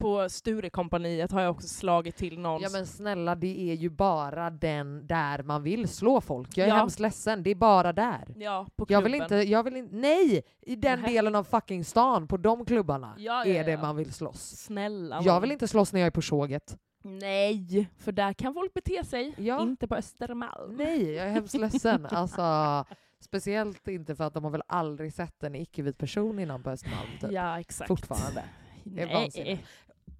[0.00, 2.62] på Sturekompaniet har jag också slagit till någon.
[2.62, 6.56] ja men snälla det är ju bara den där man vill slå folk.
[6.56, 6.76] Jag är Ja.
[6.76, 8.34] hemskt ledsen, det är bara där.
[8.36, 9.12] ja, på Jag klubben.
[9.12, 10.42] vill inte, jag vill inte, nej!
[10.60, 11.12] I den Nähä.
[11.12, 14.40] delen av fucking stan, på de klubbarna, Ja, ja, är det man vill slåss.
[14.56, 16.76] Snälla Jag vill inte slåss när jag är på tåget.
[17.02, 19.34] Nej, för där kan folk bete sig.
[19.38, 19.62] Ja.
[19.62, 20.76] Inte på Östermalm.
[20.76, 22.06] Nej, jag är hemskt ledsen.
[22.10, 22.84] Alltså,
[23.20, 27.08] speciellt inte för att de har väl aldrig sett en icke-vit person innan på Östermalm.
[27.20, 27.32] Typ.
[27.32, 27.88] Ja, exakt.
[27.88, 28.44] Fortfarande.
[28.84, 29.64] Nej.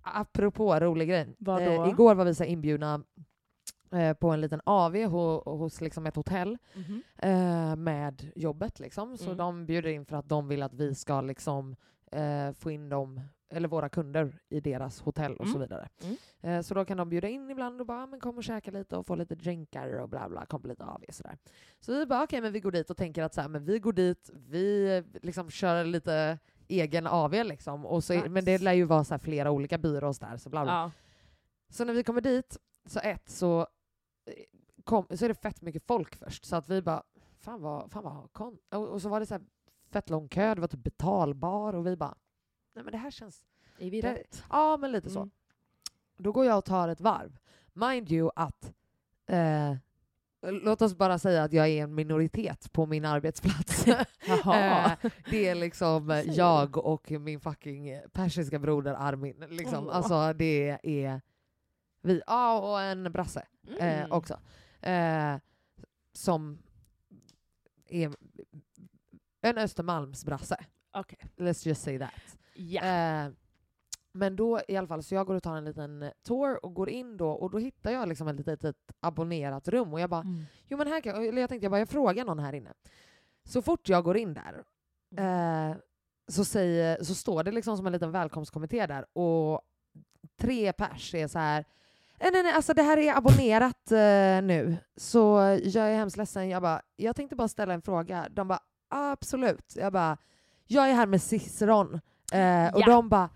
[0.03, 1.37] Apropå rolig grej.
[1.85, 3.03] Eh, igår var vi så inbjudna
[3.93, 7.03] eh, på en liten AV ho, hos liksom ett hotell Mhm.
[7.17, 8.81] eh, med jobbet.
[8.81, 9.17] Liksom.
[9.19, 9.37] Så Mm.
[9.37, 11.77] de bjuder in för att de vill att vi ska liksom,
[12.13, 13.21] eh, få in dem,
[13.53, 15.61] eller våra kunder i deras hotell och så Mm.
[15.61, 15.89] vidare.
[16.43, 16.63] Mm.
[16.63, 19.07] Så då kan de bjuda in ibland och bara men kom och käka lite och
[19.07, 21.39] få lite drinkar och bla bla, kom på lite AV sådär.
[21.81, 23.79] Så vi bara okej, men vi går dit och tänker att så här, men vi
[23.79, 26.39] går dit, vi liksom kör lite
[26.71, 27.87] egen AV liksom.
[27.87, 28.29] Och så, Nice.
[28.29, 30.37] Men det lär ju vara så flera olika byrås där.
[30.37, 30.73] Så, bla bla.
[30.73, 30.91] Ja.
[31.69, 32.57] så när vi kommer dit,
[32.87, 34.35] så ett så, eh,
[34.85, 36.45] kom, så är det fett mycket folk först.
[36.45, 37.03] Så att vi bara,
[37.41, 38.59] fan vad, fan vad kon...
[38.71, 39.43] Och, och så var det så här
[39.91, 42.15] fett lång kö, det var typ betalbar och vi bara,
[42.75, 43.45] nej men det här känns...
[43.79, 44.45] Är vi Det, rätt?
[44.51, 45.19] ja men lite så.
[45.19, 45.31] Mm.
[46.17, 47.39] Då går jag och tar ett varv.
[47.73, 48.73] Mind you att
[49.27, 49.75] eh,
[50.43, 53.87] Låt oss bara säga att jag är en minoritet på min arbetsplats.
[54.55, 54.93] Eh,
[55.31, 59.45] det är liksom eh, jag och min fucking persiska broder Armin.
[59.49, 59.87] Liksom.
[59.89, 59.97] Åh.
[59.97, 61.21] Alltså det är
[62.03, 62.23] vi.
[62.27, 63.47] Ja, och en brasse
[63.79, 64.13] eh, Mm.
[64.13, 64.41] också.
[64.81, 65.37] Eh,
[66.13, 66.59] som
[67.89, 68.15] är
[69.43, 70.57] en Östermalmsbrasse.
[70.93, 71.19] Okej.
[71.37, 72.37] Let's just say that.
[72.55, 72.83] Ja.
[72.83, 73.31] Eh,
[74.13, 76.75] men då i alla fall, så jag går och tar en liten eh, tour och
[76.75, 80.11] går in då och då hittar jag liksom ett litet ett abonnerat rum och jag
[80.11, 80.43] bara, Mm.
[80.69, 82.73] jo men här kan jag, eller jag tänkte jag bara, jag frågar någon här inne.
[83.45, 84.65] Så fort jag går in där
[85.17, 85.77] eh,
[86.29, 89.61] så, säger, så står det liksom som en liten välkomstkommitté där och
[90.41, 91.65] tre pers är så här
[92.23, 95.19] Nej, nej, nej, alltså det här är abonnerat eh, nu, så
[95.65, 96.49] jag är hemskt ledsen.
[96.49, 98.27] Jag bara, jag tänkte bara ställa en fråga.
[98.31, 99.77] De bara, absolut.
[99.77, 100.17] Jag bara,
[100.67, 101.95] jag är här med Ciceron.
[102.33, 102.87] Eh, och Ja.
[102.87, 103.29] de bara,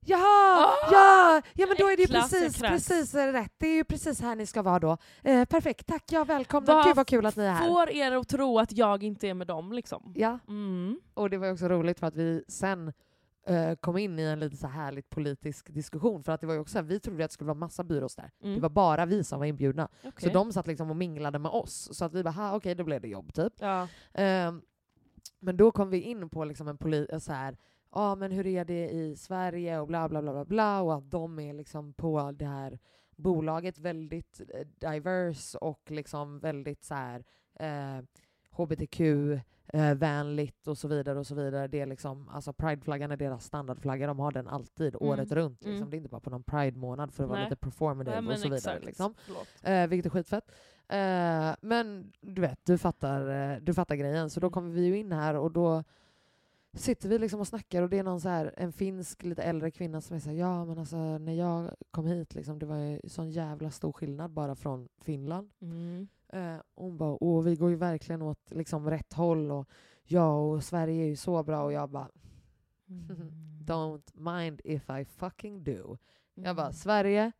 [0.00, 0.72] jaha, Ah!
[0.92, 3.52] ja, ja men då är det precis, precis rätt.
[3.58, 4.96] Det är ju precis här ni ska vara då.
[5.22, 6.74] Eh, perfekt, tack, ja välkomna.
[6.74, 7.68] Vad Gud vad kul att ni är här.
[7.68, 10.12] Får er att tro att jag inte är med dem liksom.
[10.16, 11.00] Ja, Mm.
[11.14, 12.92] och det var också roligt för att vi sen
[13.46, 16.22] eh, kom in i en lite så här härligt politisk diskussion.
[16.22, 17.84] För att det var ju också så här, vi trodde att det skulle vara massa
[17.84, 18.30] byrås där.
[18.42, 18.54] Mm.
[18.54, 19.88] Det var bara vi som var inbjudna.
[20.02, 20.30] Så Okej.
[20.32, 21.88] de satt liksom och minglade med oss.
[21.92, 23.52] Så att vi bara, "Ha, okej då blev det jobb typ.
[23.58, 23.88] Ja.
[24.14, 24.62] Ehm,
[25.40, 27.56] men då kom vi in på liksom en poli- så här,
[27.92, 31.10] ja men hur är det i Sverige och bla bla bla bla bla och att
[31.10, 32.78] de är liksom på det här
[33.16, 37.24] bolaget väldigt eh, diverse och liksom väldigt så här
[37.60, 38.04] eh,
[38.50, 39.94] hbtq eh,
[40.66, 41.68] och så vidare och så vidare.
[41.68, 45.64] Det är liksom, alltså prideflaggan är deras standardflagga, de har den alltid Mm, året runt.
[45.64, 45.76] Liksom.
[45.76, 45.90] mm.
[45.90, 47.48] Det är inte bara på någon pride-månad för att vara Nej.
[47.50, 48.56] lite performative Nej, och så vidare.
[48.56, 48.84] exakt.
[48.84, 49.14] Liksom.
[49.62, 50.44] Eh, vilket är skitfett.
[50.88, 54.30] Eh, men du vet, du fattar, eh, du fattar grejen.
[54.30, 54.52] Så då Mm.
[54.52, 55.84] kommer vi ju in här och då
[56.72, 59.70] sitter vi liksom och snackar och det är någon så här, en finsk lite äldre
[59.70, 63.00] kvinna som är såhär, ja men alltså när jag kom hit liksom, det var ju
[63.04, 65.50] sån jävla stor skillnad bara från Finland.
[65.60, 66.08] Mm.
[66.28, 69.68] Eh, och hon bara, åh vi går ju verkligen åt liksom rätt håll och
[70.04, 72.08] ja och Sverige är ju så bra och jag bara,
[72.88, 73.30] Mm.
[73.64, 75.96] don't mind if I fucking do.
[76.34, 76.56] Jag Mm.
[76.56, 77.32] bara, Sverige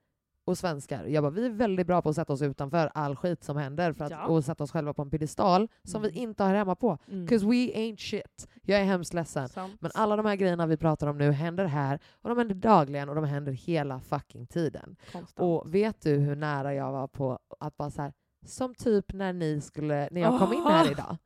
[0.50, 3.44] och svenskar, jag bara, vi är väldigt bra på att sätta oss utanför all skit
[3.44, 4.26] som händer för att, Ja.
[4.26, 6.12] och sätta oss själva på en piedestal som Mm.
[6.14, 6.98] vi inte har hemma på.
[7.08, 7.26] Mm.
[7.26, 8.48] 'Cause we ain't shit.
[8.62, 9.48] Jag är hemskt ledsen.
[9.48, 9.76] Sant.
[9.80, 13.08] Men alla de här grejerna vi pratar om nu händer här, och de händer dagligen
[13.08, 14.96] och de händer hela fucking tiden.
[15.12, 15.38] Konstant.
[15.48, 18.12] Och vet du hur nära jag var på att bara så här,
[18.46, 21.16] som typ när ni skulle, när jag kom in här idag.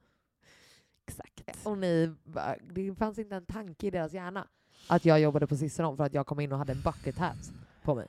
[1.06, 1.66] Exakt.
[1.66, 2.14] Och ni,
[2.74, 4.48] det fanns inte en tanke i deras hjärna
[4.88, 7.52] att jag jobbade på Ciceron för att jag kom in och hade en bucket hat
[7.82, 8.08] på mig.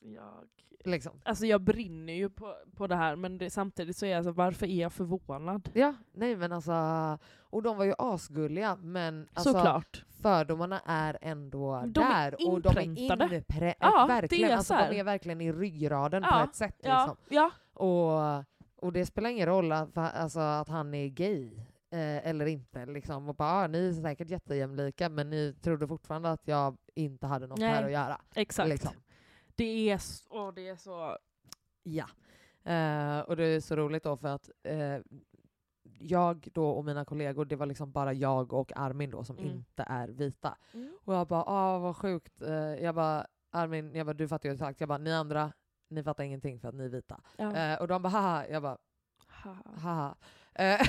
[0.00, 0.44] Jag,
[0.84, 1.20] Liksom.
[1.24, 4.32] alltså jag brinner ju på, på det här men det, samtidigt så är jag så
[4.32, 5.70] varför är jag förvånad?
[5.74, 6.72] Ja, nej men alltså,
[7.40, 10.04] och de var ju asgulliga men alltså, Såklart.
[10.22, 12.48] fördomarna är ändå De är där.
[12.48, 13.40] och de är inpräntade.
[13.40, 16.76] inprä- Ja, verkligen, det är alltså, de är verkligen i ryggraden på Ja, ett sätt.
[16.82, 17.16] Ja, Liksom.
[17.28, 17.50] ja.
[17.84, 18.44] Och,
[18.86, 21.54] och det spelar ingen roll att, alltså, att han är gay
[21.90, 22.86] eh, eller inte.
[22.86, 23.28] Liksom.
[23.28, 27.46] Och bara, ah, ni är säkert jättejämlika men ni trodde fortfarande att jag inte hade
[27.46, 28.20] något Nej, här att göra.
[28.34, 28.68] exakt.
[28.68, 28.92] Liksom.
[29.60, 31.16] Det är så, åh, det är så...
[31.82, 32.04] Ja.
[32.72, 34.98] Eh, och det är så roligt då för att eh,
[35.98, 39.50] jag då och mina kollegor, det var liksom bara jag och Armin då som Mm.
[39.50, 40.56] inte är vita.
[41.04, 42.42] Och jag bara, ah vad sjukt.
[42.42, 44.80] Eh, jag bara, Armin, jag bara, du fattar ju exakt.
[44.80, 45.52] Jag bara, ni andra,
[45.88, 47.20] ni fattar ingenting för att ni är vita.
[47.36, 47.56] Ja.
[47.56, 48.46] Eh, och de bara, haha.
[48.50, 48.78] Jag bara,
[49.26, 50.14] Haha.
[50.54, 50.64] Eh,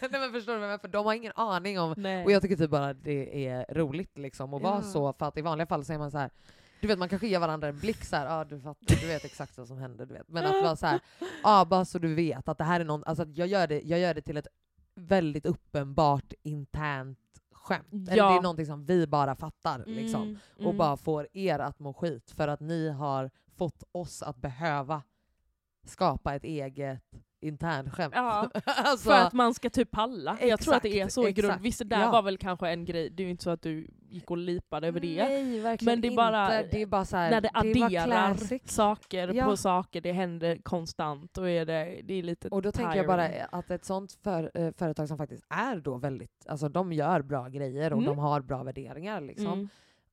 [0.00, 0.78] Nej men förstår du vad jag menar?
[0.78, 2.24] För de har ingen aning om Nej.
[2.24, 4.70] och jag tycker typ bara det är roligt liksom att Ja.
[4.70, 6.30] vara så, för att i vanliga fall så är man så här.
[6.86, 9.24] Du vet man kanske ger varandra en blick så här, ah, du, fattar, du vet
[9.24, 10.28] exakt vad som händer, du vet.
[10.28, 11.00] Men att vara så här,
[11.42, 14.00] ah, bara så du vet att det här är någon, alltså jag gör det, jag
[14.00, 14.46] gör det till ett
[14.94, 17.18] väldigt uppenbart internt
[17.52, 17.86] skämt.
[17.92, 18.30] Eller Ja.
[18.30, 20.22] det är någonting som vi bara fattar liksom.
[20.22, 20.76] Mm, Och mm.
[20.76, 25.02] bara får er att må skit för att ni har fått oss att behöva
[25.84, 27.02] skapa ett eget
[27.46, 28.14] internskämt.
[28.16, 30.38] Ja, alltså, För att man ska typ palla.
[30.42, 31.50] jag tror att det är Exakt, så i grund.
[31.50, 31.64] exakt.
[31.64, 32.10] Visst det där Ja.
[32.10, 34.86] var väl kanske en grej, det är ju inte så att du gick och lipade
[34.88, 35.24] över det.
[35.28, 36.16] Nej, verkligen Men det är inte.
[36.16, 39.44] bara- det är bara så här, När det bara adderar saker Ja.
[39.44, 43.06] på saker, det händer konstant och är det, det är lite Och då tänker jag
[43.06, 43.42] bara tiring.
[43.52, 47.48] att ett sånt för, eh, företag som faktiskt är då väldigt, alltså de gör bra
[47.48, 48.08] grejer och Mm.
[48.10, 49.46] de har bra värderingar liksom.
[49.52, 49.68] Mm.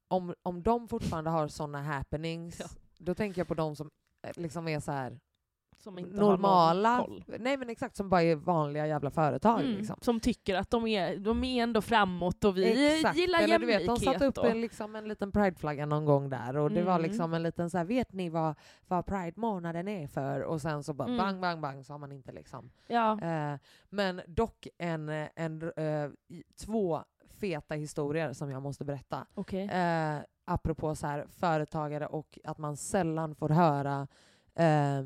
[0.08, 2.66] Om, om de fortfarande har såna happenings, Ja.
[2.98, 3.90] då tänker jag på de som
[4.28, 5.20] eh, liksom är så här
[5.84, 7.24] Som inte normala, har någon koll.
[7.40, 9.96] nej men exakt som bara är vanliga jävla företag Mm, liksom.
[10.02, 13.18] Som tycker att de är, de är ändå framåt och vi Exakt.
[13.18, 13.82] gillar Eller du jämlikhet.
[13.82, 16.96] vet, de satte upp en, liksom, en liten prideflagga någon gång där och det var
[16.96, 17.10] Mm.
[17.10, 18.56] liksom en liten så här, vet ni vad,
[18.88, 20.42] vad pride-månaden är för?
[20.42, 21.18] Och sen så bara Mm.
[21.18, 22.72] bang, bang, bang så har man inte liksom.
[22.88, 23.22] ja.
[23.22, 26.10] Eh, men dock en, en, eh,
[26.66, 27.04] två
[27.40, 29.26] feta historier som jag måste berätta.
[29.34, 29.66] Okej.
[29.70, 34.08] Eh, apropå så här, företagare och att man sällan får höra
[34.56, 35.02] eh,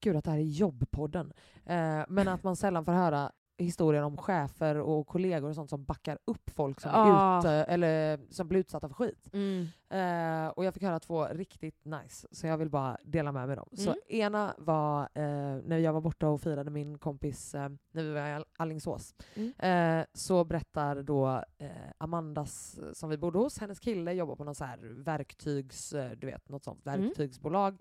[0.00, 1.32] Gud att det här är jobbpodden.
[1.64, 5.84] Eh, men att man sällan får höra historier om chefer och kollegor och sånt som
[5.84, 7.34] backar upp folk som, Ah.
[7.34, 9.28] är ute, eller, som blir utsatta för skit.
[9.32, 9.66] Mm.
[9.90, 13.56] Eh, och jag fick höra två riktigt nice, så jag vill bara dela med mig
[13.56, 13.68] dem.
[13.72, 13.98] Så Mm.
[14.08, 18.26] ena var eh, när jag var borta och firade min kompis eh, när vi var
[18.28, 19.14] i All- Alingsås.
[19.34, 19.52] Mm.
[20.00, 24.54] Eh, så berättar då eh, Amandas, som vi bodde hos, hennes kille jobbar på någon
[24.54, 27.02] så här verktygs, eh, du vet, något sånt Mm.
[27.02, 27.78] verktygsbolag.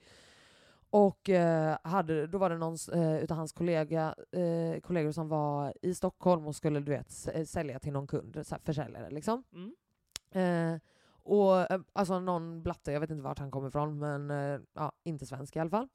[0.98, 5.74] Och eh, hade, då var det någon eh, utav hans kollega, eh, kollegor som var
[5.82, 9.44] i Stockholm och skulle du vet, eh, sälja till någon kund, så här, försäljare liksom.
[9.54, 9.74] Mm.
[10.32, 14.60] Eh, och eh, alltså någon blatte, jag vet inte vart han kommer ifrån, men eh,
[14.74, 15.88] ja, inte svensk i alla fall.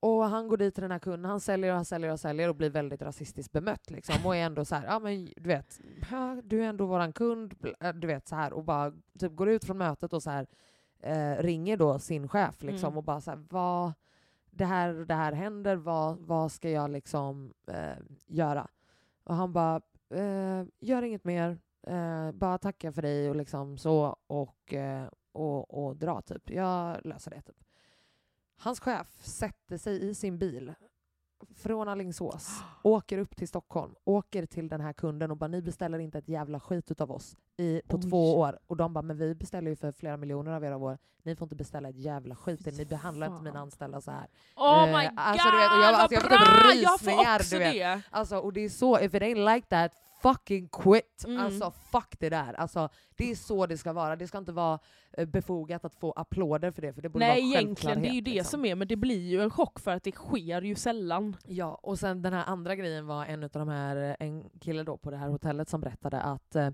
[0.00, 2.48] Och han går dit till den här kunden, han säljer och han säljer och säljer
[2.48, 4.26] och blir väldigt rasistiskt bemött liksom.
[4.26, 5.80] Och är ändå så här, ja men du vet,
[6.42, 7.54] du är ändå våran kund,
[7.94, 10.46] du vet så här och bara typ går ut från mötet och så här
[11.42, 12.98] ringer då sin chef liksom Mm.
[12.98, 13.92] och bara så här, vad,
[14.56, 18.68] det här det här händer, vad, vad ska jag liksom eh, göra?
[19.24, 24.16] Och han bara, eh, gör inget mer, eh, bara tacka för dig och liksom så
[24.26, 26.50] och, eh, och, och dra typ.
[26.50, 27.64] Jag löser det typ.
[28.56, 30.74] Hans chef sätter sig i sin bil
[31.54, 35.98] från Alingsås, åker upp till Stockholm, åker till den här kunden och bara ni beställer
[35.98, 38.02] inte ett jävla skit utav oss i, på Oj.
[38.10, 38.58] två år.
[38.66, 40.98] Och de bara men vi beställer ju för flera miljoner av era år.
[41.22, 42.66] Ni får inte beställa ett jävla skit.
[42.78, 44.26] Ni behandlar inte mina anställda så här.
[44.56, 46.72] Oh Eh, my god, alltså, du vet, och jag- alltså, jag får typ bra!
[46.74, 47.72] Jag rysningar, får också du vet.
[47.74, 48.02] det!
[48.10, 51.24] Alltså, och det är så, if it ain't like that, fucking quit!
[51.26, 51.38] Mm.
[51.44, 52.52] Alltså fuck det där.
[52.52, 54.16] Alltså, det är så det ska vara.
[54.16, 54.78] Det ska inte vara
[55.12, 58.12] eh, befogat att få applåder för det, för det borde Nej vara egentligen, det är
[58.12, 58.50] ju det liksom.
[58.50, 61.36] som är, men det blir ju en chock för att det sker ju sällan.
[61.44, 64.82] Ja, och sen den här andra grejen var en av de här, eh, en kille
[64.82, 66.66] då på det här hotellet som berättade att eh,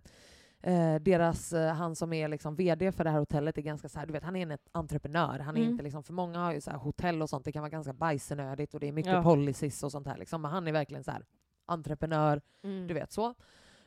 [0.63, 3.99] eh, deras, eh, han som är liksom VD för det här hotellet är ganska så
[3.99, 5.39] här, du vet han är en entreprenör.
[5.39, 5.73] Han är Mm.
[5.73, 7.93] inte liksom, för många har ju så här hotell och sånt, det kan vara ganska
[7.93, 9.23] bajsnödigt och det är mycket Ja.
[9.23, 10.43] policies och sånt här liksom.
[10.43, 11.23] Men han är verkligen så här
[11.67, 12.87] entreprenör, Mm.
[12.87, 13.35] du vet så.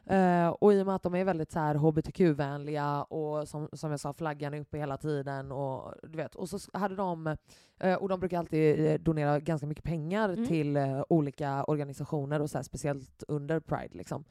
[0.07, 3.91] Eh, och i och med att de är väldigt så här hbtq-vänliga och som, som
[3.91, 6.35] jag sa, flaggan är uppe hela tiden och du vet.
[6.35, 7.35] Och så hade de,
[7.79, 10.47] eh, och de brukar alltid eh, donera ganska mycket pengar Mm.
[10.47, 14.23] till eh, olika organisationer och så här, speciellt under Pride liksom.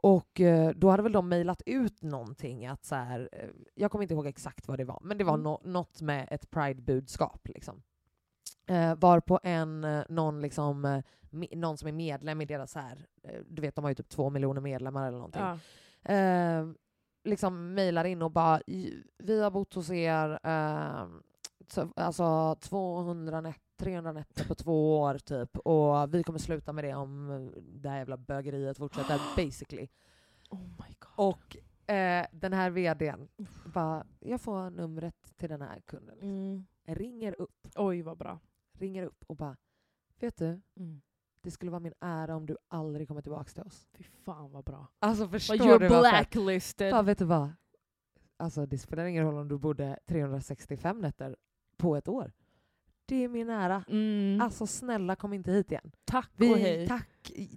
[0.00, 0.40] Och
[0.74, 3.28] då hade väl de mejlat ut någonting att så här,
[3.74, 5.42] jag kommer inte ihåg exakt vad det var, men det var Mm.
[5.44, 7.82] nå- något med ett Pride-budskap liksom.
[8.66, 11.02] Eh, varpå en, eh, någon, liksom,
[11.32, 14.08] någon som är medlem i deras så här, eh, du vet de har ju typ
[14.08, 15.58] två miljoner medlemmar eller någonting, Ja.
[16.14, 16.66] eh,
[17.24, 21.08] liksom mejlar in och bara "I- vi har bott hos er eh,
[21.68, 26.84] så, alltså 200 nät, 300 nätter på två år typ och vi kommer sluta med
[26.84, 29.88] det om det här jävla bögeriet fortsätter basically.
[30.50, 31.10] Oh my god.
[31.28, 31.56] Och
[31.94, 33.28] eh, den här vdn
[33.74, 36.14] bara, jag får numret till den här kunden.
[36.14, 36.30] Liksom.
[36.30, 36.66] Mm.
[36.86, 38.38] Ringer upp, Oj vad bra.
[38.72, 39.56] ringer upp och bara,
[40.20, 41.00] vet du, Mm.
[41.48, 43.88] Det skulle vara min ära om du aldrig kommer tillbaka till oss.
[43.92, 44.86] Fy fan vad bra.
[44.98, 46.90] Alltså förstår But you're du blacklisted.
[46.90, 47.52] Fan, vet du vad?
[48.36, 51.36] Alltså det spelar ingen roll om du bodde 365 nätter
[51.76, 52.32] på ett år.
[53.06, 53.84] Det är min ära.
[53.88, 54.40] Mm.
[54.40, 55.92] Alltså snälla kom inte hit igen.
[56.04, 56.88] Tack Vi, och hej.
[56.88, 57.08] tack,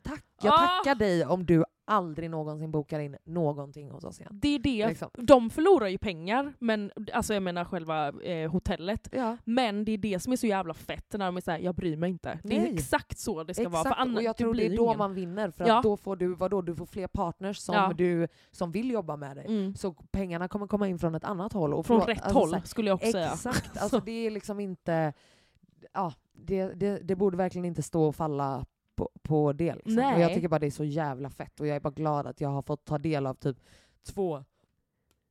[0.04, 0.24] tack.
[0.42, 0.58] Jag Ah!
[0.68, 4.40] tackar dig om du aldrig någonsin bokar in någonting hos oss igen.
[4.42, 4.88] Det är det.
[4.88, 5.10] Liksom.
[5.14, 9.08] De förlorar ju pengar, men, alltså jag menar själva eh, hotellet.
[9.12, 9.38] Ja.
[9.46, 11.98] Men det är det som är så jävla fett när de är såhär, jag bryr
[11.98, 12.40] mig inte.
[12.44, 12.74] Det är Nej.
[12.74, 13.84] exakt så det ska vara.
[13.84, 14.98] För Exakt, annars, och jag tror det blir är då ingen.
[14.98, 15.52] man vinner.
[15.52, 15.78] För Ja.
[15.78, 17.94] att då får du, vadå, du får fler partners som, Ja.
[17.98, 19.46] du, som vill jobba med dig.
[19.46, 19.76] Mm.
[19.76, 21.74] Så pengarna kommer komma in från ett annat håll.
[21.74, 23.32] Och Från rätt alltså, håll här, skulle jag också säga.
[23.34, 25.14] Exakt, alltså det är liksom inte...
[25.94, 29.76] Ja, det, det, det borde verkligen inte stå och falla på, på det.
[29.76, 29.98] Liksom.
[30.14, 32.42] Och jag tycker bara det är så jävla fett och jag är bara glad att
[32.42, 33.58] jag har fått ta del av typ
[34.04, 34.44] två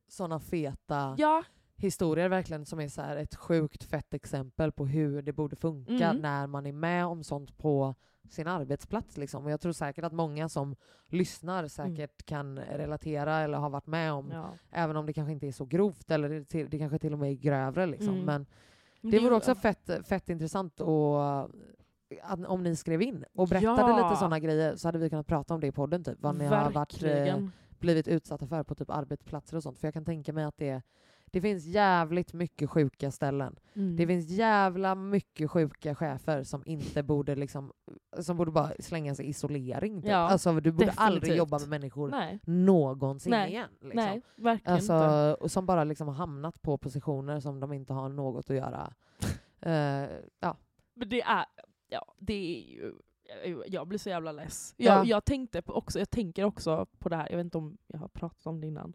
[0.07, 1.43] såna feta Ja,
[1.75, 6.17] historier verkligen som är så ett sjukt fett exempel på hur det borde funka Mm.
[6.21, 7.95] när man är med om sånt på
[8.29, 9.17] sin arbetsplats.
[9.17, 9.45] Liksom.
[9.45, 10.75] Och jag tror säkert att många som
[11.07, 14.37] lyssnar säkert kan relatera eller har varit med om, Mm.
[14.37, 14.53] ja.
[14.71, 17.19] även om det kanske inte är så grovt eller det, till, det kanske till och
[17.19, 17.85] med är grövre.
[17.85, 18.13] Liksom.
[18.13, 18.25] Mm.
[18.25, 18.45] Men
[19.11, 21.49] det vore också fett, fett intressant att,
[22.47, 24.07] om ni skrev in och berättade Ja.
[24.09, 26.03] lite sådana grejer så hade vi kunnat prata om det i podden.
[26.03, 27.51] Typ, vad ni har varit, eh, Verkligen.
[27.79, 29.79] blivit utsatta för på typ arbetsplatser och sånt.
[29.79, 30.81] För jag kan tänka mig att det,
[31.25, 33.55] det finns jävligt mycket sjuka ställen.
[33.73, 33.95] Mm.
[33.95, 37.71] Det finns jävla mycket sjuka chefer som inte borde liksom,
[38.19, 40.01] som borde bara slängas i isolering.
[40.01, 40.11] Typ.
[40.11, 41.37] Ja, alltså, du borde aldrig definitivt.
[41.37, 43.69] jobba med människor Nej, någonsin Nej, igen.
[43.81, 43.95] Liksom.
[43.95, 45.33] nej, verkligen Alltså, inte.
[45.43, 48.93] och som bara liksom har hamnat på positioner som de inte har något att göra.
[49.63, 50.07] Eh,
[50.39, 50.57] ja.
[50.93, 51.45] Men det är,
[51.91, 52.93] ja, det är ju,
[53.67, 54.73] jag blir så jävla less.
[54.77, 54.95] Ja.
[54.95, 57.77] Jag, jag, tänkte på också, jag tänker också på det här, jag vet inte om
[57.87, 58.93] jag har pratat om det innan,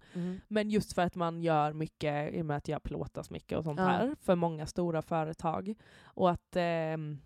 [0.48, 3.64] men just för att man gör mycket, i och med att jag pilotas mycket och
[3.64, 3.86] sånt Ja.
[3.86, 5.74] här, för många stora företag.
[6.04, 7.18] Och att ehm,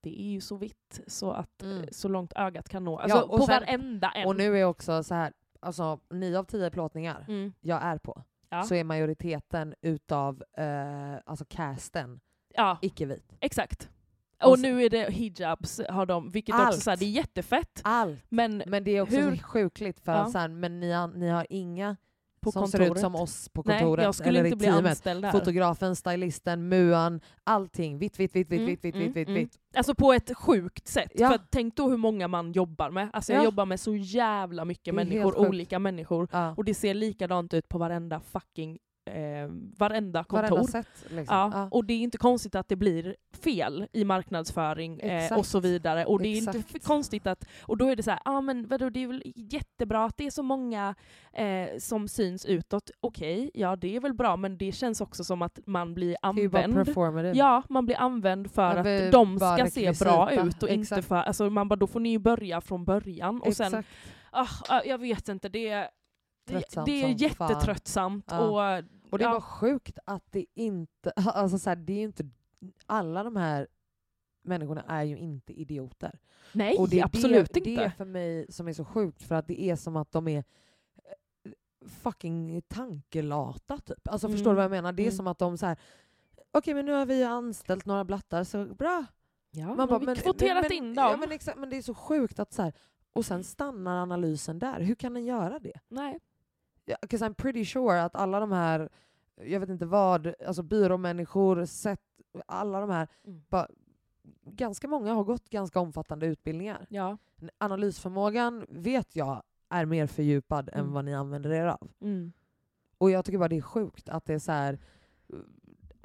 [0.00, 1.82] det är ju så vitt så att Mm.
[1.82, 2.98] eh, så långt ögat kan nå.
[2.98, 4.26] Alltså Ja, och på sen- varenda en.
[4.26, 7.52] Och nu är också så här, alltså nio av tio plåtningar mm.
[7.60, 8.22] jag är på,
[8.68, 12.20] så är majoriteten utav eh, alltså casten
[12.80, 13.36] icke-vit.
[13.40, 13.90] exakt.
[14.44, 16.82] Och Och så- nu är det hijabs, har de, vilket också Allt.
[16.82, 17.80] så här, det är jättefett.
[17.84, 18.20] Allt.
[18.28, 20.26] Men Men det är också Hur- sjukligt för Ja.
[20.28, 21.96] så här, men ni har, ni har inga
[22.40, 22.86] på som kontoret.
[22.88, 24.90] ser ut som oss på Nej, kontoret jag skulle eller inte i bli teamet.
[24.90, 25.30] anställd.
[25.32, 27.98] Fotografen, stylisten, muan, allting.
[27.98, 29.34] Vitt, vitt, vitt, vitt, Mm, vitt, vitt, mm, vitt, mm.
[29.40, 29.58] vitt.
[29.76, 31.10] Alltså på ett sjukt sätt.
[31.14, 31.28] Ja.
[31.30, 33.08] För tänk då hur många man jobbar med.
[33.12, 33.44] Alltså jag Ja.
[33.44, 36.28] jobbar med så jävla mycket människor, olika människor.
[36.32, 36.54] Ja.
[36.56, 40.48] Och det ser likadant ut på varenda fucking eh, varenda kontor.
[40.50, 40.88] Varenda sätt.
[41.10, 41.36] Liksom.
[41.36, 41.68] Ja, Ja.
[41.70, 46.04] och det är inte konstigt att det blir fel i marknadsföring eh, och så vidare.
[46.04, 46.74] Och det är inte Exakt.
[46.76, 49.22] f- konstigt att, och då är det så här, ah, men vadå, det är väl
[49.36, 50.94] jättebra att det är så många
[51.32, 52.90] eh, som syns utåt.
[53.00, 56.16] Okej, ja det är väl bra, men det känns också som att man blir är
[56.22, 56.74] använd.
[57.36, 61.50] Ja, man blir använd för att de ska se bra ut och inte för, alltså
[61.50, 63.88] man bara, då får ni ju börja från början och sen, Exakt.
[64.30, 65.88] ah, ah, jag vet inte, det
[66.46, 68.38] är, det, Tröttsamt det är jättetröttsamt Ja.
[68.40, 69.32] och Och det är ja.
[69.32, 71.12] bara sjukt att det inte...
[71.26, 72.24] Alltså så här, det är ju inte...
[72.86, 73.66] Alla de här
[74.44, 76.18] människorna är ju inte idioter.
[76.52, 77.70] nej och det är absolut det, inte.
[77.70, 80.28] Det är för mig som är så sjukt, för att det är som att de
[80.28, 81.52] är eh,
[81.88, 84.08] fucking tankelata typ.
[84.08, 84.36] Alltså Mm.
[84.36, 84.92] förstår du vad jag menar?
[84.92, 85.16] Det är Mm.
[85.16, 85.76] som att de så här.
[86.50, 89.04] okej men nu har vi anställt några blattar, så bra.
[89.50, 91.04] Ja, Man bara, vi men- kvoterat men, in men, dem.
[91.10, 92.72] Ja, men, exakt, men det är så sjukt att så här,
[93.12, 94.80] och sen stannar analysen där.
[94.80, 95.80] Hur kan den göra det?
[95.88, 96.18] nej.
[96.84, 98.88] Ja, 'cause I'm pretty sure att alla de här,
[99.36, 102.00] jag vet inte vad, alltså byråmänniskor, sett,
[102.46, 103.42] alla de här, Mm.
[103.48, 103.68] bara,
[104.44, 106.86] ganska många har gått ganska omfattande utbildningar.
[106.88, 107.18] Ja.
[107.58, 110.92] Analysförmågan vet jag är mer fördjupad än Mm.
[110.92, 111.90] vad ni använder er av.
[112.00, 112.32] Mm.
[112.98, 114.78] Och jag tycker bara det är sjukt att det är så här.
[115.32, 115.40] uh,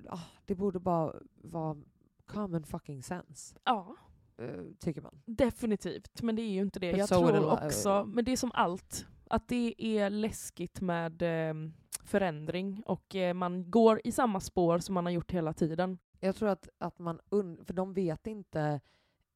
[0.07, 1.77] ah, det borde bara vara
[2.25, 3.95] common fucking sense, ja,
[4.41, 5.21] uh, tycker man.
[5.25, 6.21] definitivt.
[6.21, 6.91] Men det är ju inte det.
[6.91, 9.05] But Jag so tror också, men det är som allt.
[9.29, 11.53] Att det är läskigt med eh,
[12.03, 15.97] förändring och eh, man går i samma spår som man har gjort hela tiden.
[16.19, 18.79] Jag tror att, att man, un- för de vet inte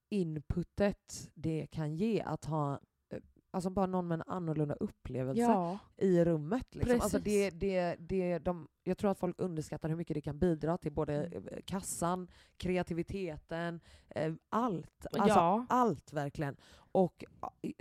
[0.09, 2.73] inputet det kan ge att ha
[3.09, 3.19] eh,
[3.53, 6.75] Alltså bara någon med en annorlunda upplevelse Ja, i rummet.
[6.75, 7.01] Liksom.
[7.01, 10.77] Alltså det, det, det, de, jag tror att folk underskattar hur mycket det kan bidra
[10.77, 11.47] till både Mm.
[11.47, 12.27] eh, kassan,
[12.57, 13.79] kreativiteten,
[14.09, 15.05] eh, allt.
[15.11, 15.65] Alltså ja.
[15.69, 16.55] allt verkligen.
[16.91, 17.23] Och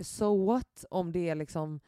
[0.03, 1.79] so what om det är liksom,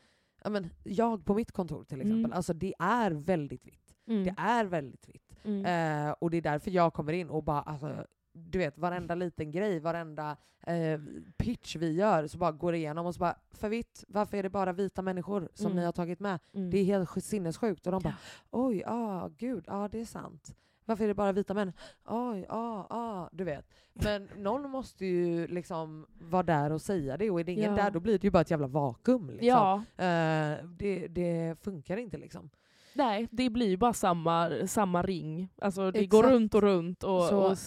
[0.44, 2.34] ja men, jag på mitt kontor till exempel, Mm.
[2.34, 3.96] alltså det är väldigt vitt.
[4.08, 4.24] Mm.
[4.24, 5.36] Det är väldigt vitt.
[5.44, 5.66] Mm.
[6.08, 9.52] Eh, och det är därför jag kommer in och bara, alltså, du vet, varenda liten
[9.52, 10.38] grej, varenda
[10.68, 11.00] eh,
[11.38, 14.50] pitch vi gör, så bara går igenom och så bara, för vitt, varför är det
[14.50, 15.78] bara vita människor som Mm.
[15.80, 16.40] ni har tagit med?
[16.54, 16.70] Mm.
[16.70, 17.86] Det är helt sj- sinnessjukt.
[17.88, 18.16] Och de bara,
[18.52, 20.56] oj, ja, ah, gud, ja ah, det är sant.
[20.86, 21.74] Varför är det bara vita män?
[22.06, 23.66] Oj, ja, ah, ah, du vet.
[23.94, 27.84] Men någon måste ju liksom vara där och säga det, och är det ingen Ja.
[27.84, 29.30] där då blir det ju bara ett jävla vakuum.
[29.30, 29.48] Liksom.
[29.48, 32.50] Ja, Eh, det, det funkar inte liksom.
[32.94, 35.50] nej, det blir ju bara samma, samma ring.
[35.62, 36.12] Alltså det Exakt.
[36.12, 37.04] går runt och runt.
[37.04, 37.58] Och, Så- och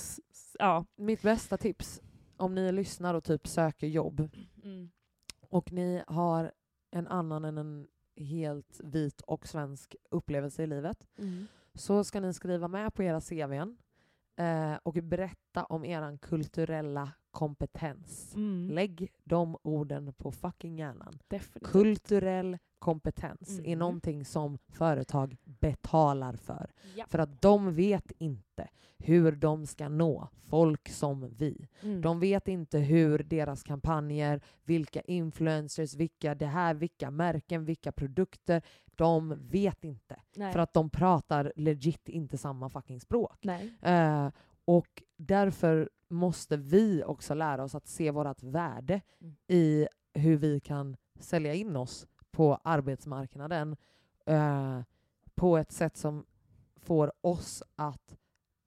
[0.59, 0.85] ja.
[0.97, 2.03] Mitt bästa tips,
[2.37, 4.29] om ni lyssnar och typ söker jobb,
[4.65, 4.91] Mm.
[5.49, 6.53] och ni har
[6.91, 7.87] en annan än en
[8.17, 11.47] helt vit och svensk upplevelse i livet, Mm.
[11.77, 13.77] Så ska ni skriva med på era CVn
[14.37, 18.35] eh, och berätta om er kulturella kompetens.
[18.35, 18.71] Mm.
[18.71, 21.19] Lägg de orden på fucking hjärnan.
[21.29, 21.73] Definitivt.
[21.73, 23.79] Kulturell kompetens är Mm.
[23.79, 26.71] någonting som företag betalar för.
[26.97, 27.05] Ja.
[27.09, 28.69] För att de vet inte
[28.99, 31.69] hur de ska nå folk som vi.
[31.83, 32.01] Mm.
[32.01, 38.63] De vet inte hur deras kampanjer, vilka influencers, vilka det här, vilka märken, vilka produkter.
[38.97, 40.21] De vet inte.
[40.37, 40.53] nej.
[40.53, 43.45] För att de pratar legit inte samma fucking språk.
[43.83, 44.31] Eh,
[44.65, 49.37] och därför måste vi också lära oss att se vårt värde Mm.
[49.49, 53.77] i hur vi kan sälja in oss på arbetsmarknaden
[54.27, 54.81] eh,
[55.35, 56.27] på ett sätt som
[56.77, 58.17] får oss att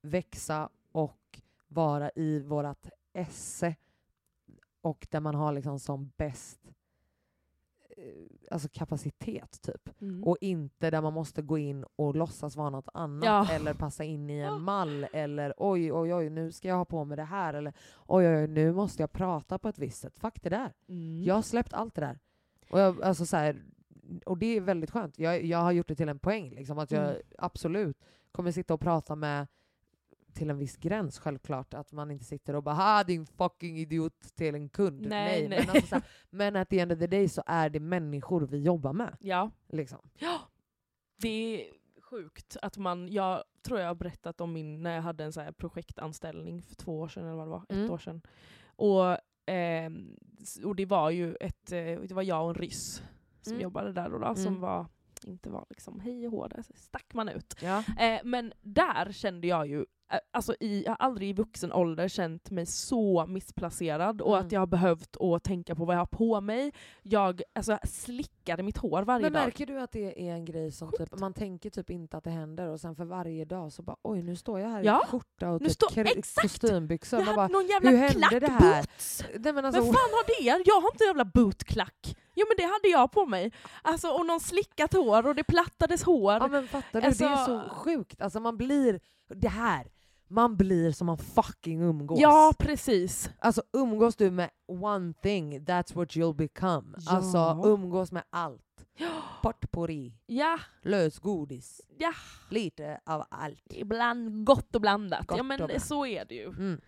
[0.01, 3.75] växa och vara i vårt esse
[4.81, 6.59] och där man har liksom som bäst
[8.51, 10.01] alltså kapacitet typ.
[10.01, 10.23] Mm.
[10.23, 13.47] Och inte där man måste gå in och låtsas vara något annat Ja.
[13.51, 17.05] eller passa in i en mall eller oj, oj, oj, nu ska jag ha på
[17.05, 17.73] mig det här eller
[18.07, 20.19] oj, oj, oj, nu måste jag prata på ett visst sätt.
[20.19, 20.73] Fuck det där.
[20.87, 21.23] Mm.
[21.23, 22.19] Jag har släppt allt det där.
[22.69, 23.63] Och, jag, alltså så här,
[24.25, 25.19] och det är väldigt skönt.
[25.19, 27.21] Jag, jag har gjort det till en poäng, liksom, att jag Mm.
[27.37, 27.97] absolut
[28.31, 29.47] kommer sitta och prata med
[30.33, 34.19] till en viss gräns självklart, att man inte sitter och bara ha din fucking idiot
[34.35, 35.01] till en kund.
[35.09, 35.59] Nej, nej.
[35.59, 38.41] Men, alltså, så här, men at the end of the day så är det människor
[38.41, 39.17] vi jobbar med.
[39.19, 39.51] Ja.
[39.67, 39.99] Liksom.
[40.19, 40.39] Ja,
[41.21, 41.71] det är
[42.01, 45.41] sjukt att man, jag tror jag har berättat om min, när jag hade en så
[45.41, 47.91] här projektanställning för två år sedan eller vad det var, ett Mm.
[47.91, 48.21] år sedan.
[48.65, 49.17] Och,
[50.41, 53.03] s- och det var ju ett, eh, det var jag och en ryss
[53.41, 53.63] som Mm.
[53.63, 54.61] jobbade där då, då som Mm.
[54.61, 54.85] var,
[55.23, 57.55] inte var liksom hej och hå, där stack man ut.
[57.61, 57.83] Ja.
[57.99, 59.85] Eh, men där kände jag ju, eh,
[60.33, 64.45] alltså i, jag har aldrig i vuxen ålder känt mig så missplacerad och Mm.
[64.45, 66.73] att jag har behövt att tänka på vad jag har på mig.
[67.03, 69.43] Jag alltså, slickade mitt hår varje Men dag.
[69.43, 72.29] märker du att det är en grej som typ, man tänker typ inte att det
[72.29, 75.07] händer och sen för varje dag så bara oj nu står jag här Ja, i
[75.07, 76.41] skjorta och nu typ kre- exakt!
[76.41, 77.19] kostymbyxor.
[77.19, 78.59] Jag hade bara, någon jävla hur hände det här?
[78.59, 79.23] klackboots!
[79.39, 80.63] nej, men alltså, Vem fan har det?
[80.69, 82.15] Jag har inte jävla bootklack.
[82.35, 83.51] Jo men det hade jag på mig.
[83.81, 86.33] Alltså, och någon slickat hår och det plattades hår.
[86.33, 88.21] Ja men fattar du, det är Alltså- så sjukt.
[88.21, 88.99] Alltså man blir,
[89.35, 89.87] det här,
[90.29, 92.19] man blir som man fucking umgås.
[92.19, 93.31] Ja precis.
[93.39, 96.97] Alltså umgås du med one thing, that's what you'll become.
[96.97, 97.11] Ja.
[97.11, 98.85] Alltså umgås med allt.
[99.41, 102.13] Potpourri, Ja, lösgodis, ja.
[102.49, 103.63] lite av allt.
[103.69, 105.27] Ibland gott och blandat.
[105.27, 105.83] Gott ja men blandat.
[105.83, 106.47] så är det ju.
[106.47, 106.81] Mm.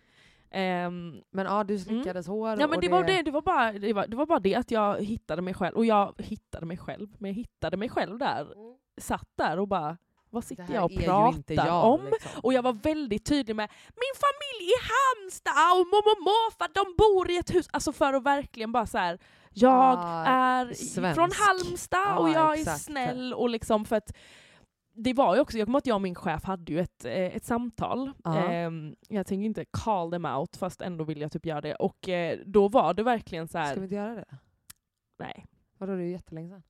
[0.52, 3.72] Ehm, Men ja, du slickades hår Ja men och det var det, det var, bara,
[3.72, 6.78] det, var, det var bara det att jag hittade mig själv, och jag hittade mig
[6.78, 8.48] själv, men jag hittade mig själv där,
[8.98, 9.98] satt där och bara,
[10.32, 12.06] vad sitter jag och är pratar jag, om?
[12.06, 12.32] liksom.
[12.44, 16.96] Och jag var väldigt tydlig med min familj i Halmstad och mormor och morfar de
[16.98, 17.68] bor i ett hus.
[17.74, 19.20] Alltså för att verkligen bara så här.
[19.54, 21.16] jag Ah, är svensk.
[21.16, 22.82] från Halmstad och Ja, jag är exakt.
[22.82, 24.12] snäll och liksom för att
[24.94, 27.14] det var ju också, jag kommer att jag och min chef hade ju ett, eh,
[27.14, 28.12] ett samtal.
[28.26, 31.76] Ehm, jag tänker inte call them out fast ändå vill jag typ göra det.
[31.76, 33.72] Och eh, då var det verkligen så här.
[33.72, 34.38] Ska vi inte göra det?
[35.20, 35.46] nej
[35.78, 36.64] Vadå, det är ju jättelänge sedan.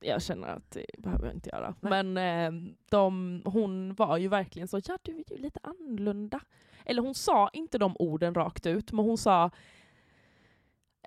[0.00, 1.74] Jag känner att det behöver jag inte göra.
[1.80, 2.04] Nej.
[2.04, 6.40] Men eh, de, hon var ju verkligen så, ja du är ju lite annorlunda.
[6.84, 9.50] Eller hon sa inte de orden rakt ut, men hon sa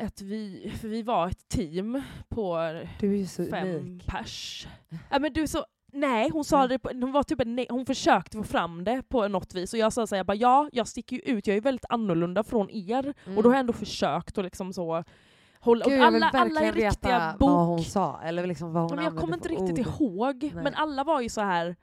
[0.02, 2.58] att vi, för vi var ett team på
[3.50, 4.08] fem unik.
[4.08, 4.68] pers.
[5.10, 8.38] Ja, men du så, nej, hon sa det på, hon, var typ en, hon försökte
[8.38, 11.22] få fram det på något vis och jag sa såhär, bara, ja jag sticker ju
[11.22, 13.14] ut, jag är väldigt annorlunda från er.
[13.26, 13.38] Mm.
[13.38, 15.04] Och då har jag ändå försökt att liksom så
[15.60, 15.86] hålla...
[15.86, 17.50] Gud, och jag vill alla, alla är verkligen riktiga veta bok...
[17.50, 20.02] vad hon sa, eller liksom vad hon men jag kommer inte riktigt ord.
[20.02, 20.64] ihåg, Nej.
[20.64, 21.76] men alla var ju så här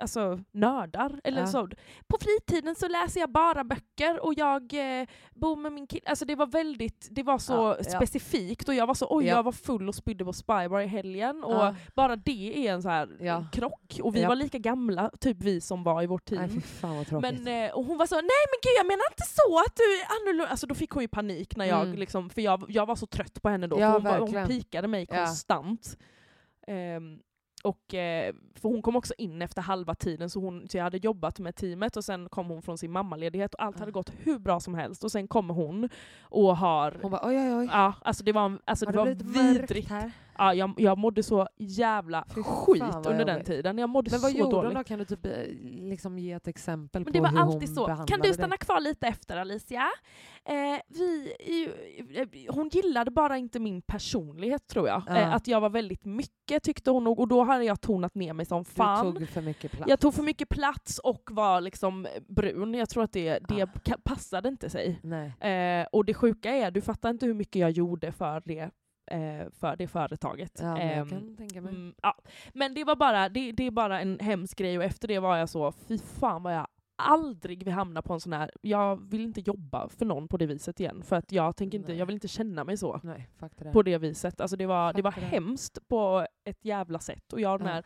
[0.00, 1.20] alltså nördar.
[1.24, 1.46] Eller Ja.
[1.46, 1.68] så.
[2.06, 4.62] På fritiden så läser jag bara böcker och jag
[5.00, 6.02] eh, bor med min kille.
[6.06, 9.36] Alltså det var väldigt, det var så Ja, specifikt och jag var så oj Ja.
[9.36, 12.88] jag var full och spydde på Spybar i helgen och bara det är en så
[12.88, 14.00] här krock.
[14.02, 16.62] Och vi var lika gamla, typ vi som var i vårt Nej team.
[17.04, 17.20] tråkigt.
[17.44, 19.82] Men, eh, och hon var så, nej men gud jag menar inte så att du
[19.82, 20.50] är annorlunda.
[20.50, 21.98] Alltså då fick hon ju panik när jag, Mm.
[21.98, 23.76] liksom, för jag, jag var så trött på henne då.
[23.76, 24.46] Hon, var, hon verkligen.
[24.46, 25.96] pikade mig konstant.
[26.66, 27.18] Ehm,
[27.62, 30.98] och, eh, för hon kom också in efter halva tiden, så, hon, så jag hade
[30.98, 33.92] jobbat med teamet och sen kom hon från sin mammaledighet och allt hade Ja.
[33.92, 35.04] gått hur bra som helst.
[35.04, 35.88] Och sen kommer hon
[36.22, 36.98] och har...
[37.02, 37.68] Hon bara oj oj oj.
[37.72, 39.88] Ja, alltså det var, en- alltså det Har var det mörkt vidrigt.
[39.90, 40.10] här?
[40.40, 43.78] Ja, jag, jag mådde så jävla Fy skit under den tiden.
[43.78, 44.66] Jag mådde Men vad så gjorde dåligt.
[44.68, 44.84] hon då?
[44.84, 45.32] Kan du typ eh,
[45.88, 47.86] liksom ge ett exempel Men på det var hur alltid hon så.
[47.86, 48.58] Kan behandlade du stanna dig?
[48.58, 49.82] kvar lite efter Alicia?
[50.44, 50.54] Eh,
[50.88, 51.32] vi,
[52.14, 55.02] eh, hon gillade bara inte min personlighet tror jag.
[55.06, 55.16] Ja.
[55.16, 58.32] Eh, att jag var väldigt mycket tyckte hon nog och då hade jag tonat ner
[58.32, 59.14] mig som fan.
[59.14, 59.88] Du tog för mycket plats.
[59.90, 62.74] Jag tog för mycket plats och var liksom brun.
[62.74, 63.96] Jag tror att det, det Ah.
[64.04, 65.00] passade inte sig.
[65.40, 68.68] Eh, och det sjuka är, du fattar inte hur mycket jag gjorde för det, eh,
[69.50, 70.52] för det företaget.
[70.62, 71.74] Ja, men jag Ehm, kan tänka mig.
[71.74, 72.16] Mm, ja.
[72.54, 75.36] Men det var bara, det, det är bara en hemsk grej och efter det var
[75.36, 76.66] jag så, fy fan vad jag
[77.02, 80.46] aldrig vill hamna på en sån här, jag vill inte jobba för någon på det
[80.46, 81.02] viset igen.
[81.02, 81.98] För att jag tänker inte, Nej.
[81.98, 83.00] jag vill inte känna mig så.
[83.02, 83.72] Nej, det.
[83.72, 84.40] På det viset.
[84.40, 85.20] Alltså det var, det var det.
[85.20, 87.32] hemskt på ett jävla sätt.
[87.32, 87.72] Och jag den Ja.
[87.74, 87.84] här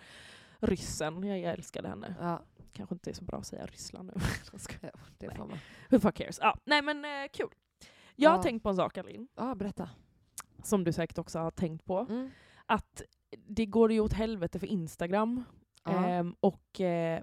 [0.61, 2.15] ryssen, jag, jag älskade henne.
[2.21, 4.21] Ja, Kanske inte är så bra att säga Ryssland nu.
[4.83, 5.59] Ja, det får man.
[5.91, 6.39] Who fuck cares?
[6.43, 7.49] Ja, nej men eh, kul.
[8.17, 8.43] Jag har Ja.
[8.43, 9.91] tänkt på en sak Alin, Ja, berätta.
[10.67, 11.99] Som du säkert också har tänkt på.
[11.99, 12.31] Mm.
[12.67, 13.03] Att
[13.47, 15.45] det går ju åt helvete för Instagram.
[15.85, 16.07] Ja.
[16.07, 17.23] Ehm, och eh,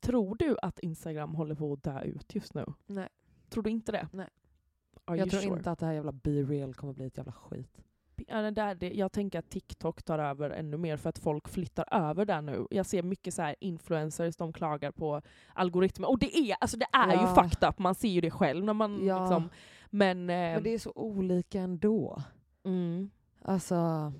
[0.00, 2.64] tror du att Instagram håller på att dö ut just nu?
[2.86, 3.08] Nej.
[3.48, 4.08] Tror du inte det?
[4.12, 4.28] Nej.
[5.04, 5.56] Are Jag tror sure?
[5.56, 7.80] inte att det här jävla Be Real kommer bli ett jävla skit.
[8.28, 11.48] Ja, det där, det, jag tänker att TikTok tar över ännu mer för att folk
[11.48, 12.66] flyttar över där nu.
[12.70, 15.22] Jag ser mycket så här influencers, de klagar på
[15.54, 16.08] algoritmer.
[16.10, 17.34] Och det är, alltså det är ju Ja.
[17.42, 19.20] fucked up, man ser ju det själv när man Ja.
[19.20, 19.48] liksom...
[19.90, 22.22] Men, Men det är så olika ändå.
[22.66, 23.10] Mm.
[23.42, 24.12] Alltså,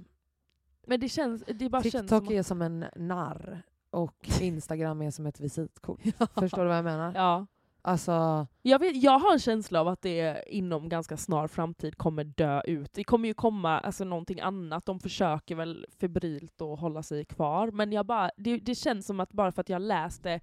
[0.86, 5.11] men det känns, det bara känns TikTok som är som en narr och Instagram är
[5.11, 6.01] som ett visitkort.
[6.34, 7.12] Förstår du vad jag menar?
[7.14, 7.47] Ja.
[7.82, 12.24] Alltså, Jag, vet, jag har en känsla av att det inom ganska snar framtid kommer
[12.24, 12.92] dö ut.
[12.92, 14.86] Det kommer ju komma alltså, någonting annat.
[14.86, 17.70] De försöker väl febrilt att hålla sig kvar.
[17.70, 20.40] Men jag bara, det, det känns som att bara för att jag läste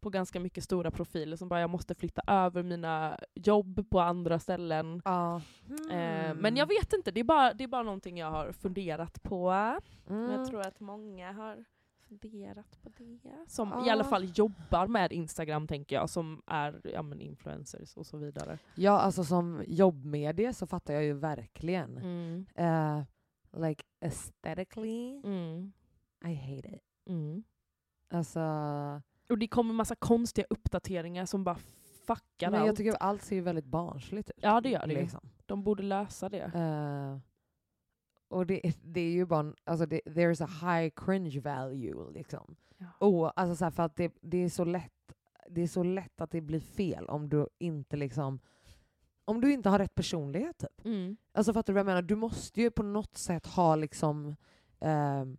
[0.00, 4.38] på ganska mycket stora profiler som bara jag måste flytta över mina jobb på andra
[4.38, 5.02] ställen.
[5.04, 5.36] ja.
[5.90, 9.22] Eh, men jag vet inte, det är, bara, det är bara någonting jag har funderat
[9.22, 9.50] på.
[9.50, 9.80] Mm.
[10.06, 11.64] Men jag tror att många har
[12.08, 13.44] funderat på det.
[13.48, 13.92] Som i Ja.
[13.92, 18.58] alla fall jobbar med Instagram tänker jag, som är ja, men influencers och så vidare.
[18.74, 21.96] Ja, alltså som jobbmedie så fattar jag ju verkligen.
[21.98, 22.46] Mm.
[22.54, 23.02] Eh,
[23.66, 25.72] like aesthetically, Mm.
[26.24, 26.82] I hate it.
[27.10, 27.44] Mm.
[28.10, 28.40] Alltså,
[29.28, 31.58] Och det kommer massa konstiga uppdateringar som bara
[32.06, 32.66] fuckar men allt.
[32.66, 34.36] jag tycker allt ser väldigt barnsligt ut.
[34.40, 34.94] Ja, det gör det.
[34.94, 35.20] Liksom.
[35.46, 36.44] De borde lösa det.
[36.54, 37.18] Eh,
[38.28, 42.56] och det, det är ju bara, alltså det, there's a high cringe value liksom.
[42.78, 43.06] Ja.
[43.06, 44.92] Och, alltså så här, för att det, det är så lätt
[45.50, 48.40] det är så lätt att det blir fel om du inte liksom
[49.24, 50.84] om du inte har rätt personlighet typ.
[50.84, 51.16] Mm.
[51.32, 52.02] Alltså fattar du vad jag menar?
[52.02, 54.36] Du måste ju på något sätt ha liksom
[54.80, 55.38] ehm,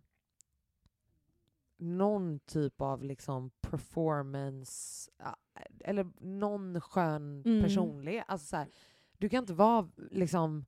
[1.80, 5.10] någon typ av liksom performance,
[5.84, 7.62] eller någon skön Mm.
[7.62, 8.24] personlighet.
[8.28, 8.68] Alltså så här,
[9.18, 10.64] du kan inte vara liksom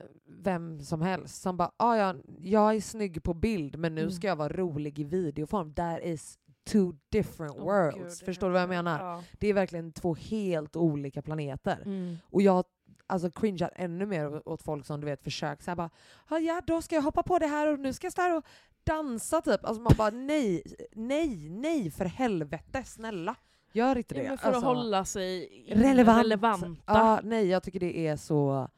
[0.00, 4.00] eh, vem som helst som bara ah, ja, jag är snygg på bild men nu
[4.00, 4.12] Mm.
[4.12, 5.74] ska jag vara rolig i videoform.
[5.74, 8.18] That is two different Åh, worlds.
[8.20, 9.00] gud, Förstår du vad jag menar?
[9.04, 9.22] Ja.
[9.38, 11.82] Det är verkligen två helt olika planeter.
[11.84, 12.16] Mm.
[12.24, 12.64] Och jag
[13.10, 15.90] alltså cringear ännu mer åt folk som du vet försöker såhär bara
[16.28, 18.36] "Ah, ja då ska jag hoppa på det här och nu ska jag stå här
[18.36, 18.44] och
[18.84, 19.64] dansa typ.
[19.64, 23.36] Alltså man bara nej, nej, nej för helvete, snälla.
[23.72, 24.22] Gör inte det.
[24.22, 26.18] Ja, för alltså, att hålla sig relevant.
[26.24, 26.76] relevanta.
[26.86, 28.68] Ja, nej jag tycker det är så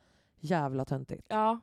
[0.41, 1.27] jävla töntigt.
[1.29, 1.61] Ja.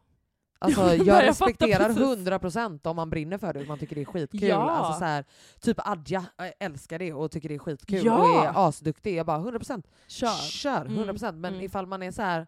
[0.59, 2.27] Alltså Ja, jag respekterar precis.
[2.27, 4.43] 100% om man brinner för det och man tycker det är skitkul.
[4.49, 4.69] Ja.
[4.69, 5.25] Alltså så här,
[5.61, 6.25] typ Adja
[6.59, 8.17] älskar det och tycker det är skitkul Ja.
[8.17, 9.15] och är asduktig.
[9.15, 10.35] Jag bara 100% Kör.
[10.49, 11.65] Kör, 100% men mm.
[11.65, 12.47] ifall man är så här,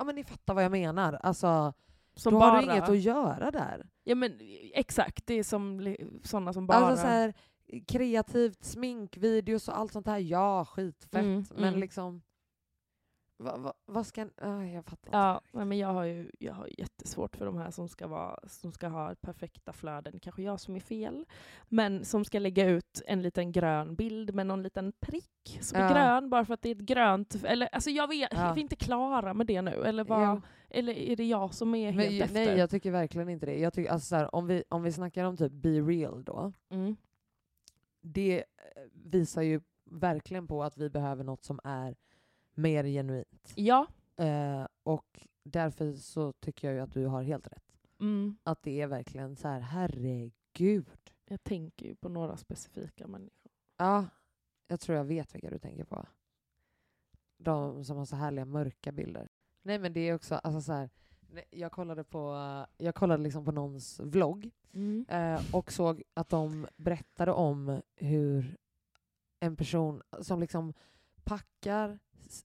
[0.00, 1.12] ja men ni fattar vad jag menar.
[1.22, 1.72] Alltså,
[2.14, 2.50] Som då bara...
[2.50, 3.86] har du inget att göra där.
[4.04, 4.38] Ja men
[4.74, 6.78] exakt, det är som sådana som bara...
[6.78, 7.34] Alltså så här,
[7.86, 11.14] kreativt, sminkvideos och allt sånt här, ja skitfett.
[11.22, 11.80] Mm, men mm.
[11.80, 12.22] liksom,
[13.42, 14.28] Va, va, vad ska...
[14.36, 15.16] ah, jag fattar inte.
[15.18, 18.38] Ja, nej, men jag har ju jag har jättesvårt för de här som ska, vara,
[18.48, 20.20] som ska ha perfekta flöden.
[20.20, 21.24] Kanske jag som är fel.
[21.68, 25.82] Men som ska lägga ut en liten grön bild med någon liten prick som är
[25.82, 25.92] Ja.
[25.94, 27.44] grön bara för att det är ett grönt...
[27.44, 28.38] Eller, alltså jag vet, Ja.
[28.38, 29.70] är vi inte klara med det nu?
[29.84, 30.42] Eller, vad, Jo.
[30.70, 32.34] eller är det jag som är Men, helt ju- efter?
[32.34, 33.58] nej, jag tycker verkligen inte det.
[33.58, 36.52] Jag tycker, alltså, så här, om, vi, om vi snackar om typ be real då,
[36.70, 36.96] mm.
[38.00, 38.44] det eh,
[38.92, 39.60] visar ju
[39.90, 41.96] verkligen på att vi behöver något som är
[42.60, 43.52] mer genuint.
[43.54, 43.86] Ja.
[44.16, 47.76] Eh, och därför så tycker jag ju att du har helt rätt.
[48.00, 48.36] Mm.
[48.42, 51.10] Att det är verkligen så här, herregud.
[51.24, 53.52] Jag tänker ju på några specifika människor.
[53.76, 54.06] Ja,
[54.66, 56.06] jag tror jag vet vilka du tänker på.
[57.38, 59.28] De som har så härliga mörka bilder.
[59.62, 60.90] Nej men det är också, alltså så här,
[61.50, 62.34] jag kollade på,
[62.78, 65.06] jag kollade liksom på någons vlogg Mm.
[65.08, 68.56] eh, och såg att de berättade om hur
[69.40, 70.74] en person som liksom
[71.24, 71.98] packar,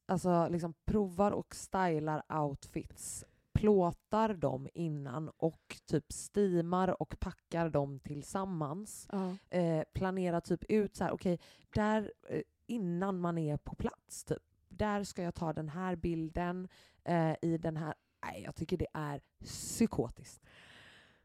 [0.06, 8.00] alltså liksom provar och stylar outfits, plåtar dem innan och typ steamar och packar dem
[8.00, 9.36] tillsammans Ja.
[9.58, 11.40] eh, planera typ ut så här, okej,
[11.74, 16.68] där eh, innan man är på plats, typ, där ska jag ta den här bilden
[17.04, 17.94] eh, i den här...
[18.26, 20.42] Nej, jag tycker det är psykotiskt.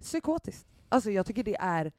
[0.01, 0.67] Psykotiskt.
[0.89, 1.93] Alltså jag tycker det är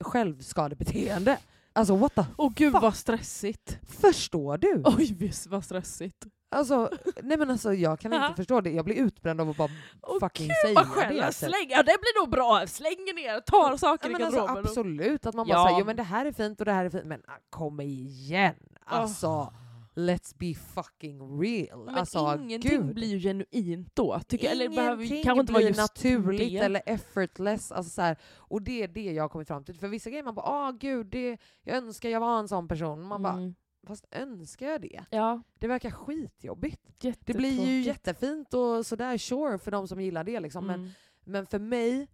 [0.00, 1.38] självskadebeteende.
[1.76, 2.24] Alltså what the...
[2.36, 2.82] Åh gud Fuck.
[2.82, 3.78] vad stressigt.
[4.00, 4.82] Förstår du?
[4.84, 6.26] Oj visst vad stressigt.
[6.50, 6.90] Alltså,
[7.22, 8.70] nej men alltså jag kan inte förstå det.
[8.70, 9.68] Jag blir utbränd av att bara
[10.02, 11.08] Åh, fucking gud, säga vad skönt.
[11.08, 11.32] det.
[11.32, 12.66] Släng, ja, det blir nog bra.
[12.66, 14.64] Slänger ner, tar saker Ja, i alltså, garderoben.
[14.64, 15.64] och- absolut, att man bara Ja.
[15.66, 17.80] säger jo men det här är fint och det här är fint, men ah, kom
[17.80, 18.54] igen!
[18.84, 19.52] Alltså,
[19.94, 21.84] let's be fucking real.
[21.84, 22.94] Men alltså, ingenting gud.
[22.94, 24.20] blir ju genuint då.
[24.28, 26.58] Tycker, eller det behöver Ingenting kanske inte blir just naturligt det.
[26.58, 27.72] eller effortless.
[27.72, 29.78] Alltså så här, och det är det jag har kommit fram till.
[29.78, 33.02] För vissa grejer man bara ah gud, det, jag önskar jag var en sån person.
[33.02, 33.54] Man bara, Mm.
[33.86, 35.04] fast önskar jag det?
[35.10, 36.80] Ja, Det verkar skitjobbigt.
[36.98, 40.66] Det blir ju jättefint och sådär sure för de som gillar det liksom.
[40.66, 40.90] Men, Mm.
[41.24, 42.08] men för mig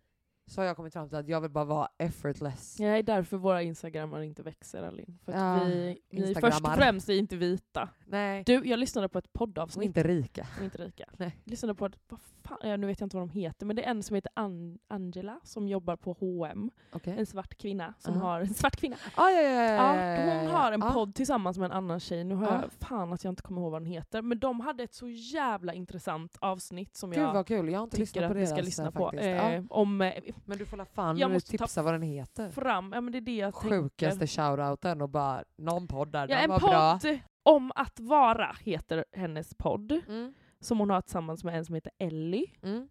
[0.51, 2.77] så har jag kommit fram till att jag vill bara vara effortless.
[2.77, 5.19] Det är därför våra instagrammar inte växer Alin.
[5.25, 7.89] För att Ja, vi, vi först och främst är inte vita.
[8.07, 9.87] Nej, Du, jag lyssnade på ett och poddavsnitt.
[9.87, 10.47] inte rika.
[10.59, 11.05] och inte rika.
[11.17, 11.37] Nej.
[11.45, 13.77] Jag lyssnade på ett, vad fan, ja, nu vet jag inte vad de heter, men
[13.77, 16.71] det är en som heter An- Angela som jobbar på H&M.
[16.93, 17.15] Okej.
[17.19, 18.27] En svart kvinna som Aha.
[18.29, 18.97] har en svart kvinna.
[19.15, 20.91] Ah, ja, ja, ja, Ja, hon har en ja.
[20.93, 22.25] podd tillsammans med en annan tjej.
[22.25, 22.61] Nu har Ja.
[22.63, 24.23] jag fan att jag inte kommer ihåg vad den heter.
[24.23, 27.85] Men de hade ett så jävla intressant avsnitt som Gud jag vad kul, jag har
[27.85, 29.05] inte tycker att på vi ska lyssna eh, på.
[29.05, 29.25] faktiskt.
[29.25, 30.13] Eh, om eh,
[30.45, 32.51] Men du får la fan jag måste tipsa vad den heter.
[32.51, 34.27] fram, ja men det är det jag Sjukaste tänker.
[34.27, 36.99] shoutouten och bara någon podd där, Ja, en var bra.
[37.03, 39.93] podd om att vara heter hennes podd.
[40.09, 40.35] Mm.
[40.61, 42.53] Som hon har tillsammans med en som heter Ellie.
[42.63, 42.89] Mm.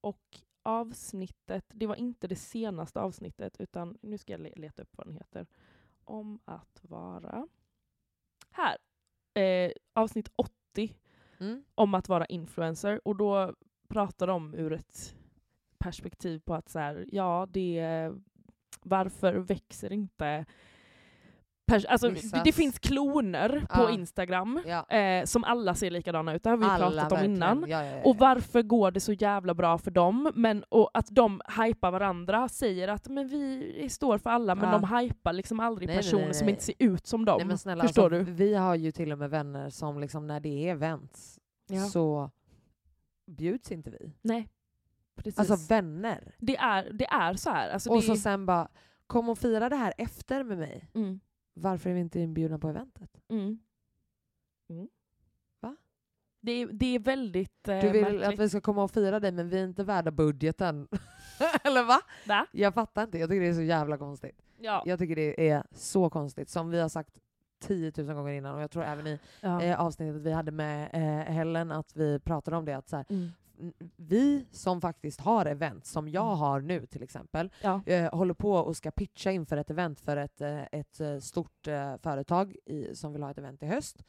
[0.00, 4.96] Och avsnittet, det var inte det senaste avsnittet utan nu ska jag le- leta upp
[4.96, 5.46] vad den heter.
[6.04, 7.46] Om att vara...
[8.50, 8.76] Här!
[9.42, 10.96] Eh, avsnitt 80
[11.40, 11.64] Mm.
[11.74, 13.54] om att vara influencer och då
[13.88, 15.16] pratar de ur ett
[15.82, 18.10] perspektiv på att så här, ja, det
[18.82, 20.44] varför växer inte
[21.88, 22.10] alltså,
[22.44, 23.90] det, finns kloner på Ja.
[23.90, 24.88] Instagram Ja.
[24.96, 27.34] eh, som alla ser likadana ut, det har vi pratat om verkligen.
[27.34, 27.64] innan.
[27.68, 30.32] Ja, Och varför går det så jävla bra för dem?
[30.34, 34.96] Men, och att de hypar varandra, säger att men vi står för alla, men de
[34.98, 36.50] hypar liksom aldrig Nej, personer nej, som nej.
[36.52, 37.42] inte ser ut som dem.
[37.48, 38.32] Men snälla, Förstår alltså, du?
[38.32, 41.38] Vi har ju till och med vänner som liksom när det är events
[41.92, 42.30] så
[43.26, 44.12] bjuds inte vi.
[44.22, 44.48] Nej.
[45.14, 45.38] Precis.
[45.38, 46.34] Alltså vänner.
[46.38, 47.70] det, är, det är så här.
[47.70, 48.68] Alltså, och det, så sen bara,
[49.06, 50.90] kom och fira det här efter med mig.
[50.94, 51.20] mm,
[51.54, 53.10] Varför är vi inte inbjudna på eventet?
[53.28, 53.58] mm,
[54.70, 54.88] mm.
[55.60, 55.76] Va?
[56.40, 58.24] Det, är- det är väldigt eh, Du vill märkligt.
[58.24, 60.88] att vi ska komma och fira dig men vi är inte värda budgeten.
[61.64, 62.00] Eller va?
[62.26, 62.46] Va?
[62.52, 64.42] Jag fattar inte, jag tycker det är så jävla konstigt.
[64.58, 64.82] Ja.
[64.86, 67.18] Jag tycker det är så konstigt, som vi har sagt
[67.60, 69.62] 10 000 gånger innan och jag tror även i Ja.
[69.62, 73.06] eh, avsnittet vi hade med eh, Helen att vi pratade om det att så här,
[73.08, 73.30] Mm.
[73.96, 76.38] Vi som faktiskt har event, som jag Mm.
[76.38, 77.80] har nu till exempel, Ja.
[77.86, 81.68] eh, håller på och ska pitcha inför ett event för ett, eh, ett eh, stort
[81.68, 84.04] eh, företag i, som vill ha ett event i höst.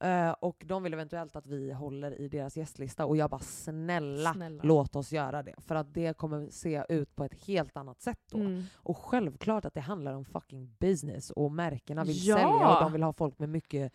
[0.00, 4.32] Eh, och de vill eventuellt att vi håller i deras gästlista och jag bara snälla,
[4.34, 4.62] Snälla.
[4.64, 5.54] låt oss göra det.
[5.58, 8.38] För att det kommer se ut på ett helt annat sätt då.
[8.38, 8.62] Mm.
[8.76, 12.36] Och självklart att det handlar om fucking business och märkena vill Ja!
[12.36, 13.92] sälja och de vill ha folk med mycket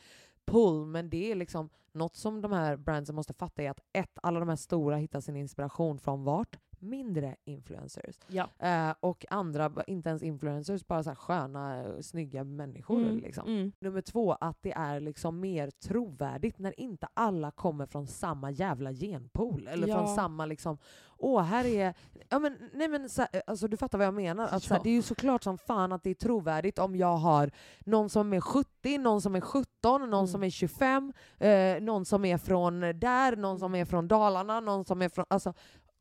[0.51, 0.85] pull.
[0.85, 4.39] Men det är liksom något som de här brandsen måste fatta är att ett, alla
[4.39, 6.57] de här stora hittar sin inspiration från vart?
[6.81, 8.15] Mindre influencers.
[8.27, 8.47] Ja.
[8.59, 13.01] Eh, och andra, inte ens influencers, bara så här sköna, snygga människor.
[13.01, 13.17] Mm.
[13.19, 13.47] Liksom.
[13.47, 13.71] Mm.
[13.79, 18.93] Nummer två, att det är liksom mer trovärdigt när inte alla kommer från samma jävla
[18.93, 19.67] genpool.
[19.71, 19.95] Eller Ja.
[19.97, 20.77] från samma liksom,
[21.17, 21.93] åh här är...
[22.29, 24.47] Ja, men, nej men, så, alltså, du fattar vad jag menar.
[24.51, 24.79] Att, så Ja.
[24.83, 28.33] det är ju såklart som fan att det är trovärdigt om jag har någon som
[28.33, 30.27] är 70, någon som är 17, någon Mm.
[30.27, 34.59] som är 25, eh, eh, någon som är från där, någon som är från Dalarna,
[34.59, 35.25] någon som är från...
[35.29, 35.53] Alltså,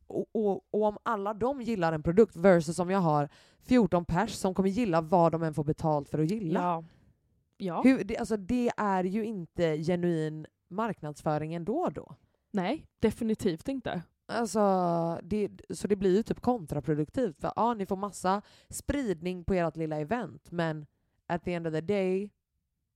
[0.09, 3.29] och, och, och om alla de gillar en produkt versus om jag har
[3.61, 6.59] 14 pers som kommer gilla vad de än får betalt för att gilla.
[6.59, 6.83] Ja.
[7.57, 7.81] Ja.
[7.81, 12.15] Hur, det, alltså, det är ju inte genuin marknadsföring ändå då.
[12.51, 14.01] Nej, definitivt inte.
[14.25, 14.59] Alltså,
[15.23, 17.41] det, så det blir ju typ kontraproduktivt.
[17.41, 20.85] För ja, ni får massa spridning på ert lilla event, men
[21.27, 22.31] at the end of the day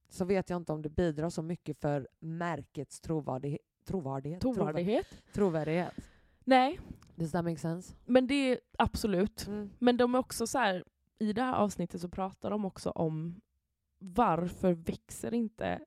[0.09, 3.61] så vet jag inte om det bidrar så mycket för märkets trovärdighet.
[3.85, 4.41] Trovärdighet?
[4.41, 5.07] Trovärdighet.
[5.33, 5.93] Trovärdighet.
[6.45, 6.79] Nej,
[7.15, 7.95] Does that make sense?
[8.05, 9.47] men det är absolut.
[9.47, 9.69] Mm.
[9.79, 10.83] Men de är också så här,
[11.19, 13.41] i det här avsnittet så pratar de också om
[13.99, 15.79] varför växer inte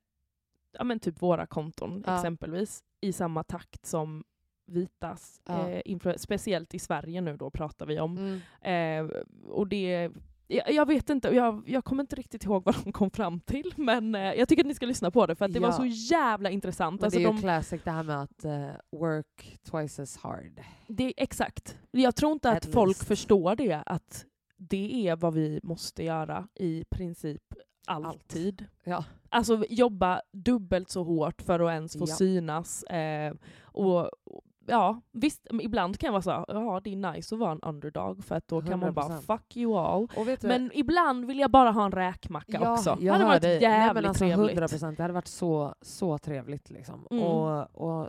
[0.72, 2.16] ja, men typ våra konton Ja.
[2.16, 4.24] exempelvis i samma takt som
[4.66, 5.68] vitas, Ja.
[5.68, 8.18] eh, speciellt i Sverige nu då pratar vi om.
[8.62, 9.11] Mm.
[9.11, 10.11] Eh, och det,
[10.49, 13.72] jag, jag vet inte, jag, jag kommer inte riktigt ihåg vad de kom fram till,
[13.76, 15.66] men eh, jag tycker att ni ska lyssna på det för att det Ja.
[15.66, 17.01] var så jävla intressant.
[17.01, 18.70] Men Alltså det är ju de, classic det här med att eh,
[19.01, 20.61] work twice as hard.
[20.88, 21.78] det, exakt.
[21.90, 23.05] Jag tror inte att At folk least.
[23.09, 24.24] förstår det, att
[24.57, 27.42] det är vad vi måste göra i princip
[27.86, 28.64] alltid.
[28.84, 29.05] Ja.
[29.28, 32.14] Alltså jobba dubbelt så hårt för att ens få Ja.
[32.14, 32.82] synas.
[32.82, 34.11] Eh, och
[34.66, 37.60] ja, visst, ibland kan jag vara så här, ja det är nice att vara en
[37.60, 39.20] underdog för att då kan man bara 100%.
[39.20, 40.08] fuck you all.
[40.42, 42.90] Men ibland vill jag bara ha en räkmacka ja, också.
[42.90, 44.58] Jag det hade varit jävligt Nej, alltså, trevligt.
[44.58, 46.70] 100%, det hade varit så, så trevligt.
[46.70, 47.06] Liksom.
[47.10, 47.24] Mm.
[47.24, 48.08] Och, och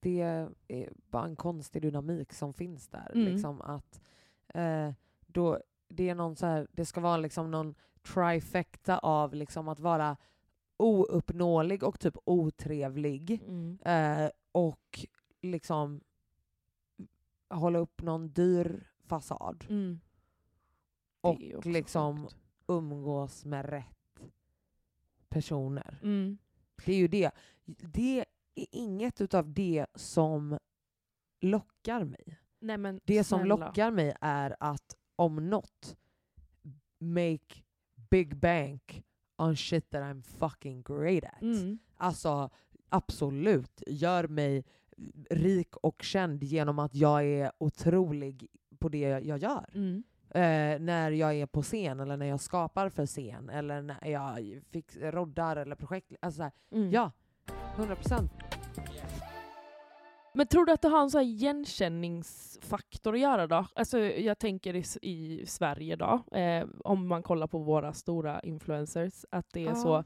[0.00, 0.20] det
[0.68, 3.10] är bara en konstig dynamik som finns där.
[3.14, 3.32] Mm.
[3.32, 4.00] Liksom, att,
[4.54, 4.92] eh,
[5.26, 7.74] då, det, är någon så här, det ska vara liksom någon
[8.14, 10.16] trifecta av liksom, att vara
[10.76, 13.42] ouppnåelig och typ otrevlig.
[13.46, 13.78] Mm.
[13.84, 15.06] Eh, och
[15.44, 16.00] liksom
[17.50, 19.64] hålla upp någon dyr fasad.
[19.68, 20.00] Mm.
[21.20, 22.36] Och liksom sjukt.
[22.66, 24.22] umgås med rätt
[25.28, 25.98] personer.
[26.02, 26.38] Mm.
[26.84, 27.30] Det är ju det.
[27.64, 28.18] Det
[28.54, 30.58] är inget utav det som
[31.40, 32.38] lockar mig.
[32.58, 33.66] Nej, men Det som snälla.
[33.66, 35.96] lockar mig är att om något
[36.98, 37.62] make
[38.10, 39.04] big bank
[39.36, 41.42] on shit that I'm fucking great at.
[41.42, 41.78] Mm.
[41.96, 42.50] Alltså
[42.88, 44.64] absolut, gör mig
[45.30, 48.46] rik och känd genom att jag är otrolig
[48.78, 49.66] på det jag gör.
[49.74, 50.04] Mm.
[50.30, 54.60] Eh, när jag är på scen eller när jag skapar för scen eller när jag
[54.70, 56.12] fix, roddar eller projekt.
[56.20, 56.90] Alltså så här, Mm.
[56.90, 57.10] Ja,
[57.76, 58.32] 100 procent.
[60.36, 63.66] Men tror du att det har en sån igenkänningsfaktor att göra då?
[63.74, 69.24] Alltså jag tänker i, i Sverige då, eh, om man kollar på våra stora influencers,
[69.30, 69.74] att det är Ja.
[69.74, 70.04] så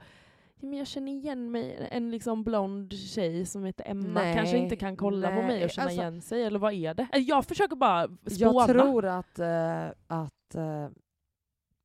[0.60, 4.76] men jag känner igen mig, en liksom blond tjej som heter Emma Nej, kanske inte
[4.76, 7.08] kan kolla på nej, mig och känna alltså- igen sig, eller vad är det?
[7.18, 8.52] Jag försöker bara spåna.
[8.52, 10.88] Jag tror att, eh, att eh,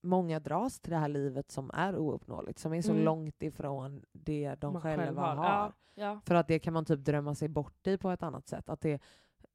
[0.03, 3.03] många dras till det här livet som är ouppnåeligt, som är så Mm.
[3.03, 5.35] långt ifrån det de Man själva själv har.
[5.35, 6.19] Ja, ja.
[6.25, 8.69] För att det kan man typ drömma sig bort i på ett annat sätt.
[8.69, 9.01] Att det,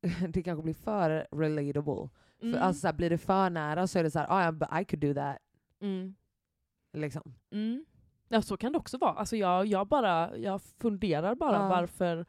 [0.29, 2.09] det kanske blir för relatable.
[2.43, 2.55] Mm.
[2.55, 4.85] För, alltså, så här, blir det för nära så är det så här, but I
[4.85, 5.37] could do that.
[5.81, 6.14] mm.
[6.93, 7.35] Liksom.
[7.51, 7.85] Mm.
[8.29, 9.12] Ja, så kan det också vara.
[9.12, 11.68] Alltså jag, jag, bara, jag funderar bara Ja.
[11.68, 12.26] varför,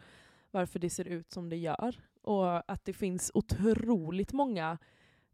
[0.51, 1.95] varför det ser ut som det gör.
[2.21, 4.77] Och att det finns otroligt många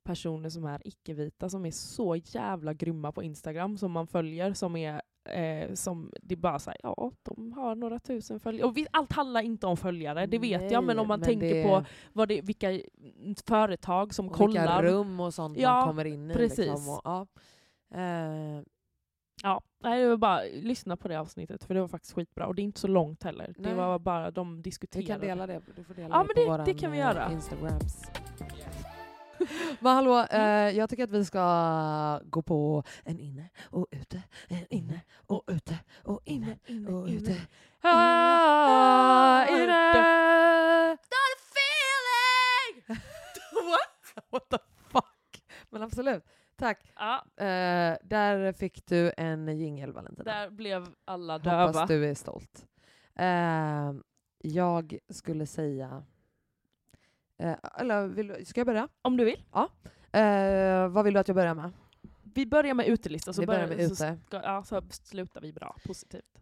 [0.04, 4.76] personer som är icke-vita som är så jävla grymma på Instagram som man följer som
[4.76, 8.68] är eh, som det bara såhär, ja de har några tusen följare.
[8.68, 11.64] Och vi, allt handlar inte om följare, det vet jag, men om man tänker det-
[11.64, 12.80] på vad det, vilka
[13.48, 14.82] företag som och kollar.
[14.82, 16.34] vilka rum och sånt Ja, man kommer in i.
[16.34, 16.58] precis.
[16.58, 17.28] Liksom, och, ja.
[17.96, 18.62] Eh,
[19.44, 22.56] Ja, nej, det var bara lyssna på det avsnittet för det var faktiskt skitbra och
[22.56, 23.54] det är inte så långt heller.
[23.58, 23.72] Nej.
[23.72, 25.08] Det var bara de vi diskuterade.
[25.08, 25.62] kan dela det.
[25.76, 27.32] Du får dela Ja, det men på det- våran, det kan vi eh, göra.
[27.32, 28.04] Instagrams.
[29.80, 30.76] Men hallå, eh, Mm.
[30.76, 35.78] jag tycker att vi ska gå på en inne och ute, en inne och ute
[36.04, 36.58] och inne
[36.90, 37.36] och ute.
[37.82, 39.92] Ah, inne.
[40.92, 42.98] Not a feeling!
[43.70, 44.26] What?
[44.32, 44.58] What the
[44.92, 45.44] fuck?
[45.70, 46.24] Men absolut.
[46.58, 46.92] Tack.
[46.96, 50.24] Ja, Eh, där fick du en jingel Valentina.
[50.24, 51.68] där blev alla döva.
[51.68, 52.66] Hoppas du är stolt.
[53.16, 53.94] Eh,
[54.38, 56.04] jag skulle säga...
[57.38, 58.88] Eh, eller vill, ska jag börja?
[59.02, 59.44] Om du vill.
[60.12, 61.72] Eh, vad vill du att jag börjar med?
[62.34, 65.54] Vi börjar med utelista så, Vi börjar börjar, med så, ska, ja, så slutar vi
[65.54, 66.40] bra, positivt.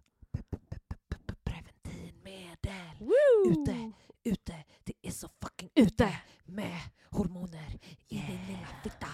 [1.43, 2.97] Preventivmedel.
[2.99, 3.51] Woo!
[3.51, 3.91] Ute.
[4.24, 4.64] Ute.
[4.84, 6.09] Det är så fucking Ute.
[6.45, 6.78] med
[7.09, 7.70] hormoner
[8.07, 9.07] i din lilla fitta.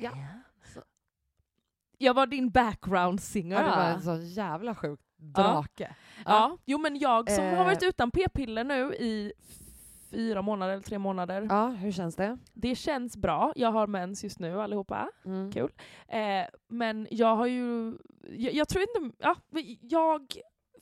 [0.00, 0.10] Ja.
[0.74, 0.82] Så,
[1.98, 3.56] Jag var din background singer.
[3.56, 5.94] ja, det var en så jävla sjuk drake.
[6.24, 7.56] Ja, jo men jag som Eh.
[7.56, 9.32] har varit utan p-piller nu i
[10.10, 11.46] fyra månader eller tre månader.
[11.50, 12.38] Ja, hur känns det?
[12.54, 13.52] Det känns bra.
[13.56, 15.10] Jag har mens just nu allihopa.
[15.24, 15.52] Mm.
[15.52, 15.72] Kul.
[16.08, 17.98] Eh, men jag har ju...
[18.22, 19.16] Jag, jag tror inte...
[19.18, 19.36] Ja,
[19.80, 20.36] jag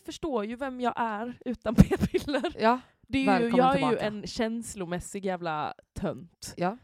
[0.06, 2.56] förstår ju vem jag är utan p-piller.
[2.60, 6.54] Ja, Det är ju, jag är ju en känslomässig jävla tönt.
[6.56, 6.76] ja,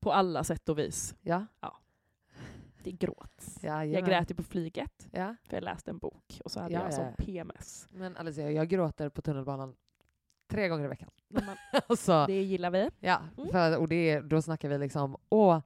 [0.00, 1.14] På alla sätt och vis.
[1.22, 1.46] ja.
[2.82, 3.58] Det gråts.
[3.62, 5.34] ja Jag grät ju på flyget, Ja.
[5.44, 7.12] för jag läste en bok och så hade Ja, jag ja, som ja.
[7.18, 7.86] PMS.
[7.90, 9.76] Men Alicia, jag gråter på tunnelbanan
[10.46, 11.10] tre gånger i veckan.
[11.28, 11.56] Man,
[11.88, 12.90] alltså, det gillar vi.
[13.00, 13.48] ja, Mm.
[13.50, 15.60] för, och det, då snackar vi liksom, åh,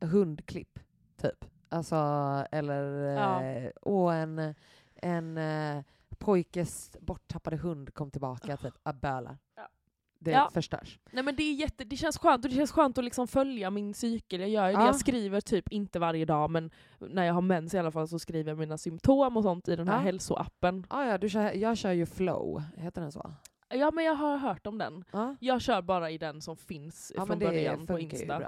[0.00, 0.78] hundklipp,
[1.16, 1.44] typ.
[1.68, 1.96] Alltså,
[2.50, 3.42] eller Ja.
[3.42, 4.54] eh, åh, en,
[4.94, 5.84] en eh,
[6.18, 9.38] pojkes borttappade hund kom tillbaka, typ, abölar.
[9.56, 9.68] Ja.
[10.24, 10.50] Det Ja.
[10.54, 10.98] förstörs.
[11.10, 13.70] Nej men det, är jätte, det känns skönt och det känns skönt att liksom följa
[13.70, 14.40] min cykel.
[14.40, 14.80] Jag gör ju det.
[14.80, 14.86] Ja.
[14.86, 18.18] Jag skriver typ inte varje dag men när jag har mens i alla fall så
[18.18, 20.00] skriver jag mina symptom och sånt i den här Ja.
[20.02, 20.86] hälsoappen.
[20.88, 23.30] Ah, ja, du kör, jag kör ju flow, heter den så?
[23.68, 25.04] Ja men jag har hört om den.
[25.12, 28.42] Ja, Jag kör bara i den som finns ja från det början på Insta.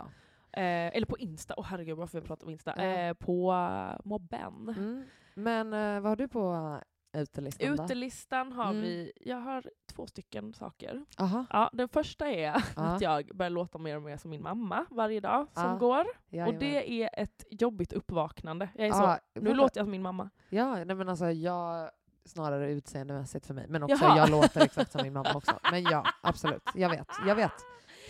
[0.53, 2.75] Eh, eller på Insta, åh herregud varför jag pratar om Insta.
[2.77, 2.83] Ja.
[2.85, 4.69] Eh, på uh, Mobben.
[4.79, 5.05] Mm.
[5.35, 6.79] Men eh, vad har du på
[7.21, 7.69] utelistan?
[7.73, 8.81] Utelistan har Mm.
[8.83, 11.05] vi, jag har två stycken saker.
[11.19, 11.47] Aha.
[11.51, 12.43] Ja, den första är
[12.77, 12.83] Ja.
[12.83, 15.77] att jag börjar låta mer och mer som min mamma varje dag som Ja.
[15.77, 16.01] går.
[16.01, 16.59] Och Jajamän.
[16.59, 18.69] det är ett jobbigt uppvaknande.
[18.75, 19.55] Jag är så, Ja, nu vadå?
[19.55, 20.31] låter jag som min mamma.
[20.49, 21.91] Ja, nej men alltså jag
[22.25, 23.67] snarare utseendemässigt för mig.
[23.69, 24.17] Men också Jaha.
[24.19, 25.59] jag låter exakt som min mamma också.
[25.71, 26.63] Men ja, absolut.
[26.75, 27.53] Jag vet, jag vet,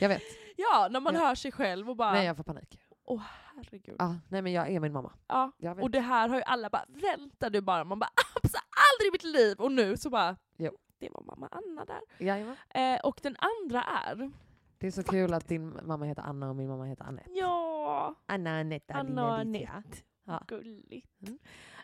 [0.00, 0.22] jag vet.
[0.56, 1.20] Ja, när man Ja.
[1.20, 2.80] hör sig själv och bara, Nej, jag får panik.
[3.06, 3.22] Åh
[3.54, 3.96] herregud.
[3.98, 5.12] Ja, nej men jag är min mamma.
[5.26, 5.52] Ja.
[5.80, 7.84] Och det här har ju alla bara, vänta du bara.
[7.84, 8.54] Man bara, "Abs-
[8.92, 9.60] aldrig i mitt liv!
[9.60, 10.76] Och nu så bara, Jo.
[10.98, 12.00] det var mamma Anna där.
[12.18, 12.56] Jajamän.
[12.70, 14.30] Eh, och den andra är,
[14.78, 17.30] Det är så kul att din mamma heter Anna och min mamma heter Anette.
[17.30, 19.36] ja, Anna, Anette, Anna.
[19.36, 19.98] Anette.
[20.24, 20.42] Ja.
[20.48, 21.20] Gulligt.
[21.20, 21.38] Mm.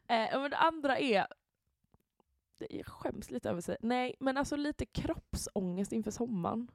[0.09, 1.27] Eh, men det andra är,
[2.71, 3.77] jag skäms lite över sig.
[3.81, 6.69] Nej, men alltså lite kroppsångest inför sommaren.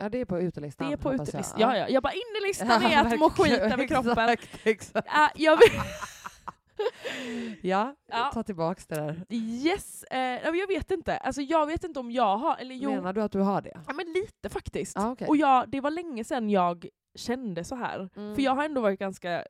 [0.00, 0.86] Ja, det är på utelistan.
[0.88, 1.60] Det är på utelistan.
[1.60, 1.70] jag.
[1.72, 1.88] Ja, ja.
[1.88, 4.18] Jag bara, in i listan är att må skit över kroppen.
[4.28, 5.08] Exakt, exakt.
[5.34, 5.68] Jag vill,
[7.62, 8.30] Ja, Ja.
[8.34, 9.24] ta tillbaks det där.
[9.30, 10.18] yes, eh,
[10.58, 11.16] jag vet inte.
[11.16, 13.80] Alltså, jag vet inte om jag har, eller jo, Menar du att du har det?
[13.86, 14.96] ja, men lite faktiskt.
[14.98, 15.28] Ah, okej.
[15.28, 18.08] Och jag, det var länge sedan jag kände så här.
[18.16, 18.34] Mm.
[18.34, 19.44] För jag har ändå varit ganska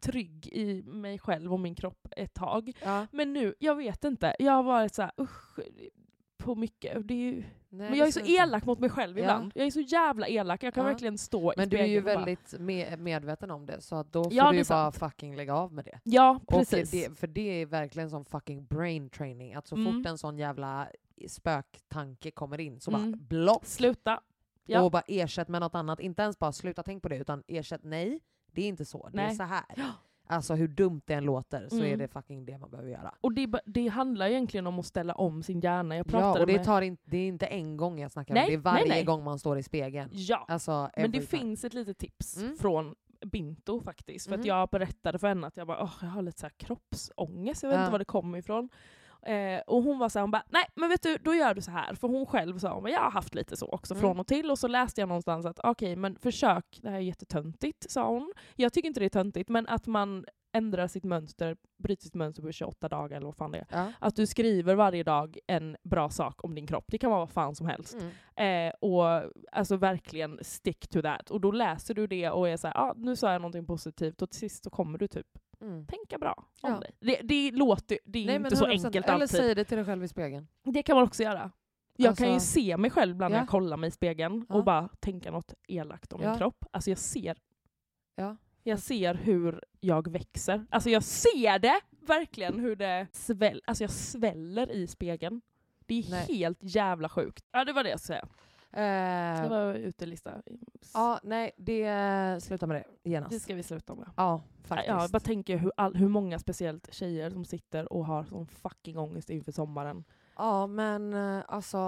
[0.00, 2.72] trygg i mig själv och min kropp ett tag.
[2.84, 3.06] Ja.
[3.12, 4.36] Men nu, jag vet inte.
[4.38, 5.58] Jag har varit så här, usch,
[6.38, 7.08] på mycket.
[7.08, 9.22] Det är ju, Nej, men jag är så elak mot mig själv Ja.
[9.24, 9.52] ibland.
[9.54, 10.62] Jag är så jävla elak.
[10.62, 10.90] Jag kan Ja.
[10.90, 13.80] verkligen stå Men i du är ju spegeln och bara, väldigt me- medveten om det,
[13.80, 16.00] så att då får Ja, du bara fucking lägga av med det.
[16.04, 16.90] Ja, precis.
[16.90, 19.92] det, för det är verkligen som fucking brain training, att så Mm.
[19.92, 20.88] fort en sån jävla
[21.28, 23.12] spöktanke kommer in så Mm.
[23.12, 23.66] bara block!
[23.66, 24.20] Sluta.
[24.66, 24.82] Ja.
[24.82, 26.00] Och bara ersätt med något annat.
[26.00, 28.20] Inte ens bara sluta tänk på det, utan ersätt nej,
[28.52, 29.64] det är inte så, det är så här.
[30.28, 31.98] Alltså hur dumt det än låter så är Mm.
[31.98, 33.14] det fucking det man behöver göra.
[33.20, 35.96] Och det, det handlar egentligen om att ställa om sin hjärna.
[35.96, 36.64] Jag pratade Ja, och det, med...
[36.64, 38.88] tar in, det är inte en gång jag snackar Nej, om, det är nej, varje
[38.88, 39.04] nej.
[39.04, 40.08] gång man står i spegeln.
[40.12, 41.26] Ja, Alltså, men det time.
[41.42, 42.56] finns ett litet tips Mm.
[42.56, 42.94] från
[43.26, 44.26] Binto faktiskt.
[44.26, 44.46] För att Mhm.
[44.48, 47.70] jag berättade för henne att jag, bara, "Åh, jag har lite så här kroppsångest, jag
[47.70, 47.82] vet Ja.
[47.82, 48.68] inte var det kommer ifrån.
[49.22, 51.60] Eh, och hon var så här, hon bara, nej men vet du, då gör du
[51.60, 51.94] så här.
[51.94, 54.00] För hon själv sa, men jag har haft lite så också Mm.
[54.00, 54.50] från och till.
[54.50, 58.32] Och så läste jag någonstans att okej, men försök, det här är jättetöntigt, sa hon.
[58.56, 62.42] Jag tycker inte det är töntigt, men att man ändrar sitt mönster, bryter sitt mönster
[62.42, 63.66] på 28 dagar eller vad fan det är.
[63.70, 63.92] Ja.
[63.98, 66.84] Att du skriver varje dag en bra sak om din kropp.
[66.88, 67.96] Det kan vara vad fan som helst.
[68.36, 68.68] Mm.
[68.68, 71.30] Eh, och alltså verkligen stick to that.
[71.30, 74.30] Och då läser du det och är såhär, ah, nu sa jag någonting positivt och
[74.30, 75.26] till sist så kommer du typ
[75.60, 75.86] Mm.
[75.86, 76.80] tänka bra om Ja.
[76.80, 76.90] dig.
[77.00, 78.70] Det, det låter, det är Nej, inte så 100%.
[78.86, 79.30] enkelt Eller alltid.
[79.30, 80.48] säg det till dig själv i spegeln.
[80.64, 81.50] Det kan man också göra.
[81.96, 83.42] Jag kan ju Alltså- se mig själv ibland när Ja.
[83.42, 84.54] jag kollar mig i spegeln Ja.
[84.54, 86.64] och bara tänka något elakt om min kropp.
[86.70, 87.36] Alltså jag ser
[88.16, 88.36] Ja.
[88.62, 90.66] jag ser hur jag växer.
[90.70, 93.60] Alltså jag ser det verkligen hur det sväller.
[93.66, 95.40] Alltså jag sväller i spegeln.
[95.86, 96.26] Det är Nej.
[96.28, 97.44] helt jävla sjukt.
[97.52, 98.28] Ja det var det jag skulle säga.
[98.72, 100.42] Eh, Det var utelista.
[100.94, 103.30] Ja, nej, det sluta med det genast.
[103.30, 104.10] Det ska vi sluta med.
[104.16, 104.88] Ja, faktiskt.
[104.88, 108.46] Ja, jag bara tänker hur, all, hur många speciellt tjejer som sitter och har sån
[108.46, 110.04] fucking ångest inför sommaren.
[110.36, 111.78] Ja, men eh, alltså...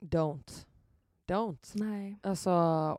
[0.00, 0.66] Don't.
[1.26, 1.70] Don't.
[1.74, 2.18] Nej.
[2.22, 2.98] Alltså,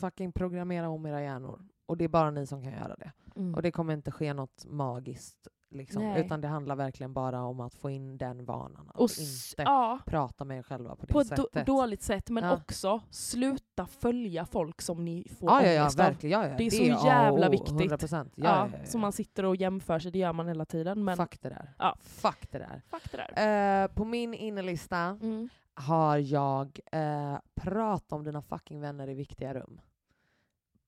[0.00, 1.68] fucking programmera om era hjärnor.
[1.86, 3.12] Och det är bara ni som kan göra det.
[3.36, 3.54] Mm.
[3.54, 5.48] Och det kommer inte ske något magiskt.
[5.74, 6.02] Liksom.
[6.02, 8.88] Utan det handlar verkligen bara om att få in den vanan.
[8.94, 11.66] Att och inte ja, prata med er själva på det på ett då, sättet.
[11.66, 12.56] dåligt sätt, men Ja.
[12.56, 16.40] också sluta följa folk som ni får ja, ja, ja, verkligen.
[16.40, 16.54] Ja, ja.
[16.56, 17.70] Det är så A och jävla viktigt.
[17.80, 18.32] 100 procent.
[18.36, 18.78] Ja, Ja.
[18.84, 21.04] Så man sitter och jämför sig, det gör man hela tiden.
[21.04, 21.74] Men Fuck det där.
[21.78, 21.96] Ja.
[22.00, 22.82] Fuck det där.
[22.90, 23.82] fuck det där.
[23.84, 25.48] Eh, på min innelista Mm.
[25.74, 29.80] har jag eh, pratat om dina fucking vänner i viktiga rum.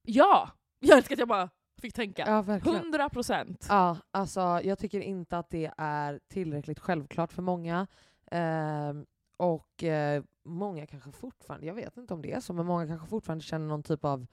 [0.03, 0.49] Ja!
[0.80, 1.51] Jag älskar att jag bara
[1.85, 2.24] fick tänka.
[2.26, 2.78] Ja, verkligen.
[2.78, 3.66] 100 procent.
[3.68, 7.87] Ja, alltså jag tycker inte att det är tillräckligt självklart för många.
[8.30, 9.07] Ehm,
[9.37, 13.07] och eh, många kanske fortfarande, jag vet inte om det är så, men många kanske
[13.07, 14.26] fortfarande känner någon typ av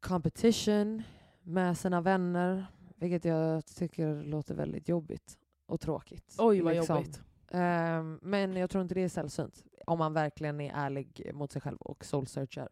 [0.00, 1.02] competition
[1.42, 2.66] med sina vänner,
[2.96, 5.38] vilket jag tycker låter väldigt jobbigt.
[5.66, 6.34] och tråkigt.
[6.38, 6.96] Oj vad liksom.
[6.96, 7.22] jobbigt.
[7.50, 9.64] Ehm, men jag tror inte det är sällsynt.
[9.86, 12.68] Om man verkligen är ärlig mot sig själv och soul-searchar.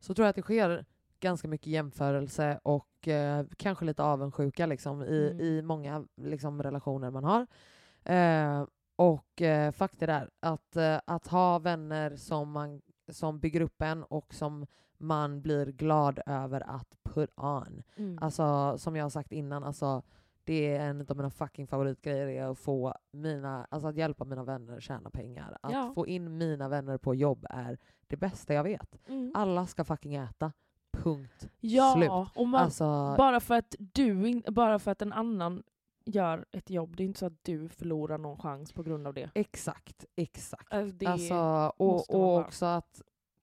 [0.00, 0.84] Så tror jag att det sker
[1.20, 5.40] ganska mycket jämförelse och eh, kanske lite avundsjuka liksom, i, Mm.
[5.40, 7.46] i många liksom, relationer man har.
[8.04, 13.82] Eh, och eh, faktum är att, eh, att ha vänner som, man, som bygger upp
[13.82, 14.66] en och som
[14.98, 17.82] man blir glad över att put on.
[17.96, 18.18] Mm.
[18.20, 20.02] Alltså som jag har sagt innan, alltså,
[20.44, 24.44] det är en av mina fucking favoritgrejer är att få mina, alltså att hjälpa mina
[24.44, 25.58] vänner tjäna pengar.
[25.62, 25.92] Att Ja.
[25.94, 28.98] få in mina vänner på jobb är det bästa jag vet.
[29.08, 29.32] Mm.
[29.34, 30.52] Alla ska fucking äta.
[31.10, 31.48] Punkt.
[31.60, 32.10] Ja, Slut.
[32.36, 35.62] och man, Alltså, bara, för att du, bara för att en annan
[36.04, 39.14] gör ett jobb, det är inte så att du förlorar någon chans på grund av
[39.14, 39.30] det.
[39.34, 40.72] exakt, exakt.
[40.72, 43.02] Alltså, det Alltså, och, och också att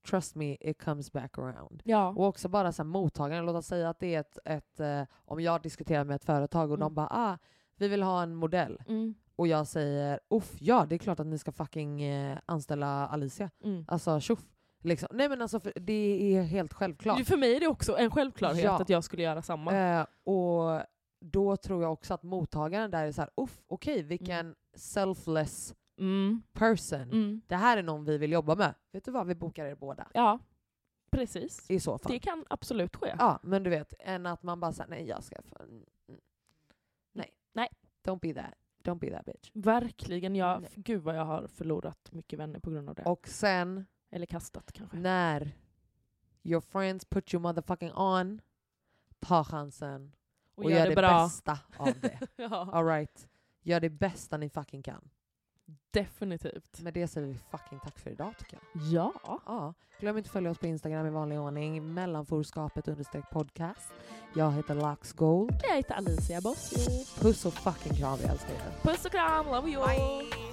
[0.10, 1.82] trust me, it comes back around.
[1.86, 2.08] ja.
[2.10, 5.02] Och också bara så här, mottagaren, låt oss säga att det är ett, ett eh,
[5.26, 6.94] om jag diskuterar med ett företag och de Mm.
[6.96, 7.38] bara ah,
[7.76, 8.82] vi vill ha en modell.
[8.88, 9.14] Mm.
[9.36, 13.50] Och jag säger uff, ja det är klart att ni ska fucking eh, anställa Alicia.
[13.64, 13.86] Mm.
[13.88, 14.40] Alltså tjoff.
[14.84, 15.10] Liksom.
[15.12, 17.26] Nej men alltså det är helt självklart.
[17.28, 18.82] För mig är det också en självklarhet Ja.
[18.82, 19.78] att jag skulle göra samma.
[19.78, 20.82] Eh, och
[21.20, 26.42] då tror jag också att mottagaren där är så här, uff, okej vilken selfless Mm.
[26.54, 27.02] person.
[27.02, 27.42] Mm.
[27.48, 28.74] Det här är någon vi vill jobba med.
[28.92, 30.08] Vet du vad, vi bokar er båda.
[30.14, 30.40] Ja,
[31.12, 31.70] precis.
[31.70, 32.12] I så fall.
[32.12, 33.16] Det kan absolut ske.
[33.20, 35.36] Ja, men du vet, än att man bara säger nej jag ska...
[35.60, 36.22] Mm, mm.
[37.14, 37.30] nej.
[37.54, 37.68] Nej.
[38.04, 38.54] Don't be that.
[38.84, 39.50] Don't be that bitch.
[39.54, 40.36] Verkligen.
[40.36, 40.70] Jag, Nej.
[40.76, 43.04] gud vad jag har förlorat mycket vänner på grund av det.
[43.04, 44.98] Och sen Eller kastat kanske.
[44.98, 45.52] när
[46.44, 48.42] your friends put you motherfucking on,
[49.20, 50.16] ta chansen
[50.56, 51.24] och, gör det, bra.
[51.24, 52.20] bästa av det.
[52.36, 53.28] ja, All right.
[53.62, 55.10] Gör det bästa ni fucking kan.
[55.92, 56.82] definitivt.
[56.82, 58.84] Med det säger vi fucking tack för idag tycker jag.
[58.84, 59.14] Ja.
[59.46, 63.92] Ja, glöm inte att följa oss på Instagram i vanlig ordning, mellanforskapet understreck podcast.
[64.36, 65.60] Jag heter Lax Gold.
[65.64, 67.06] Jag heter Alicia Bossio.
[67.22, 68.72] Puss och fucking kram, vi älskar er.
[68.82, 70.53] Puss och kram, love you all.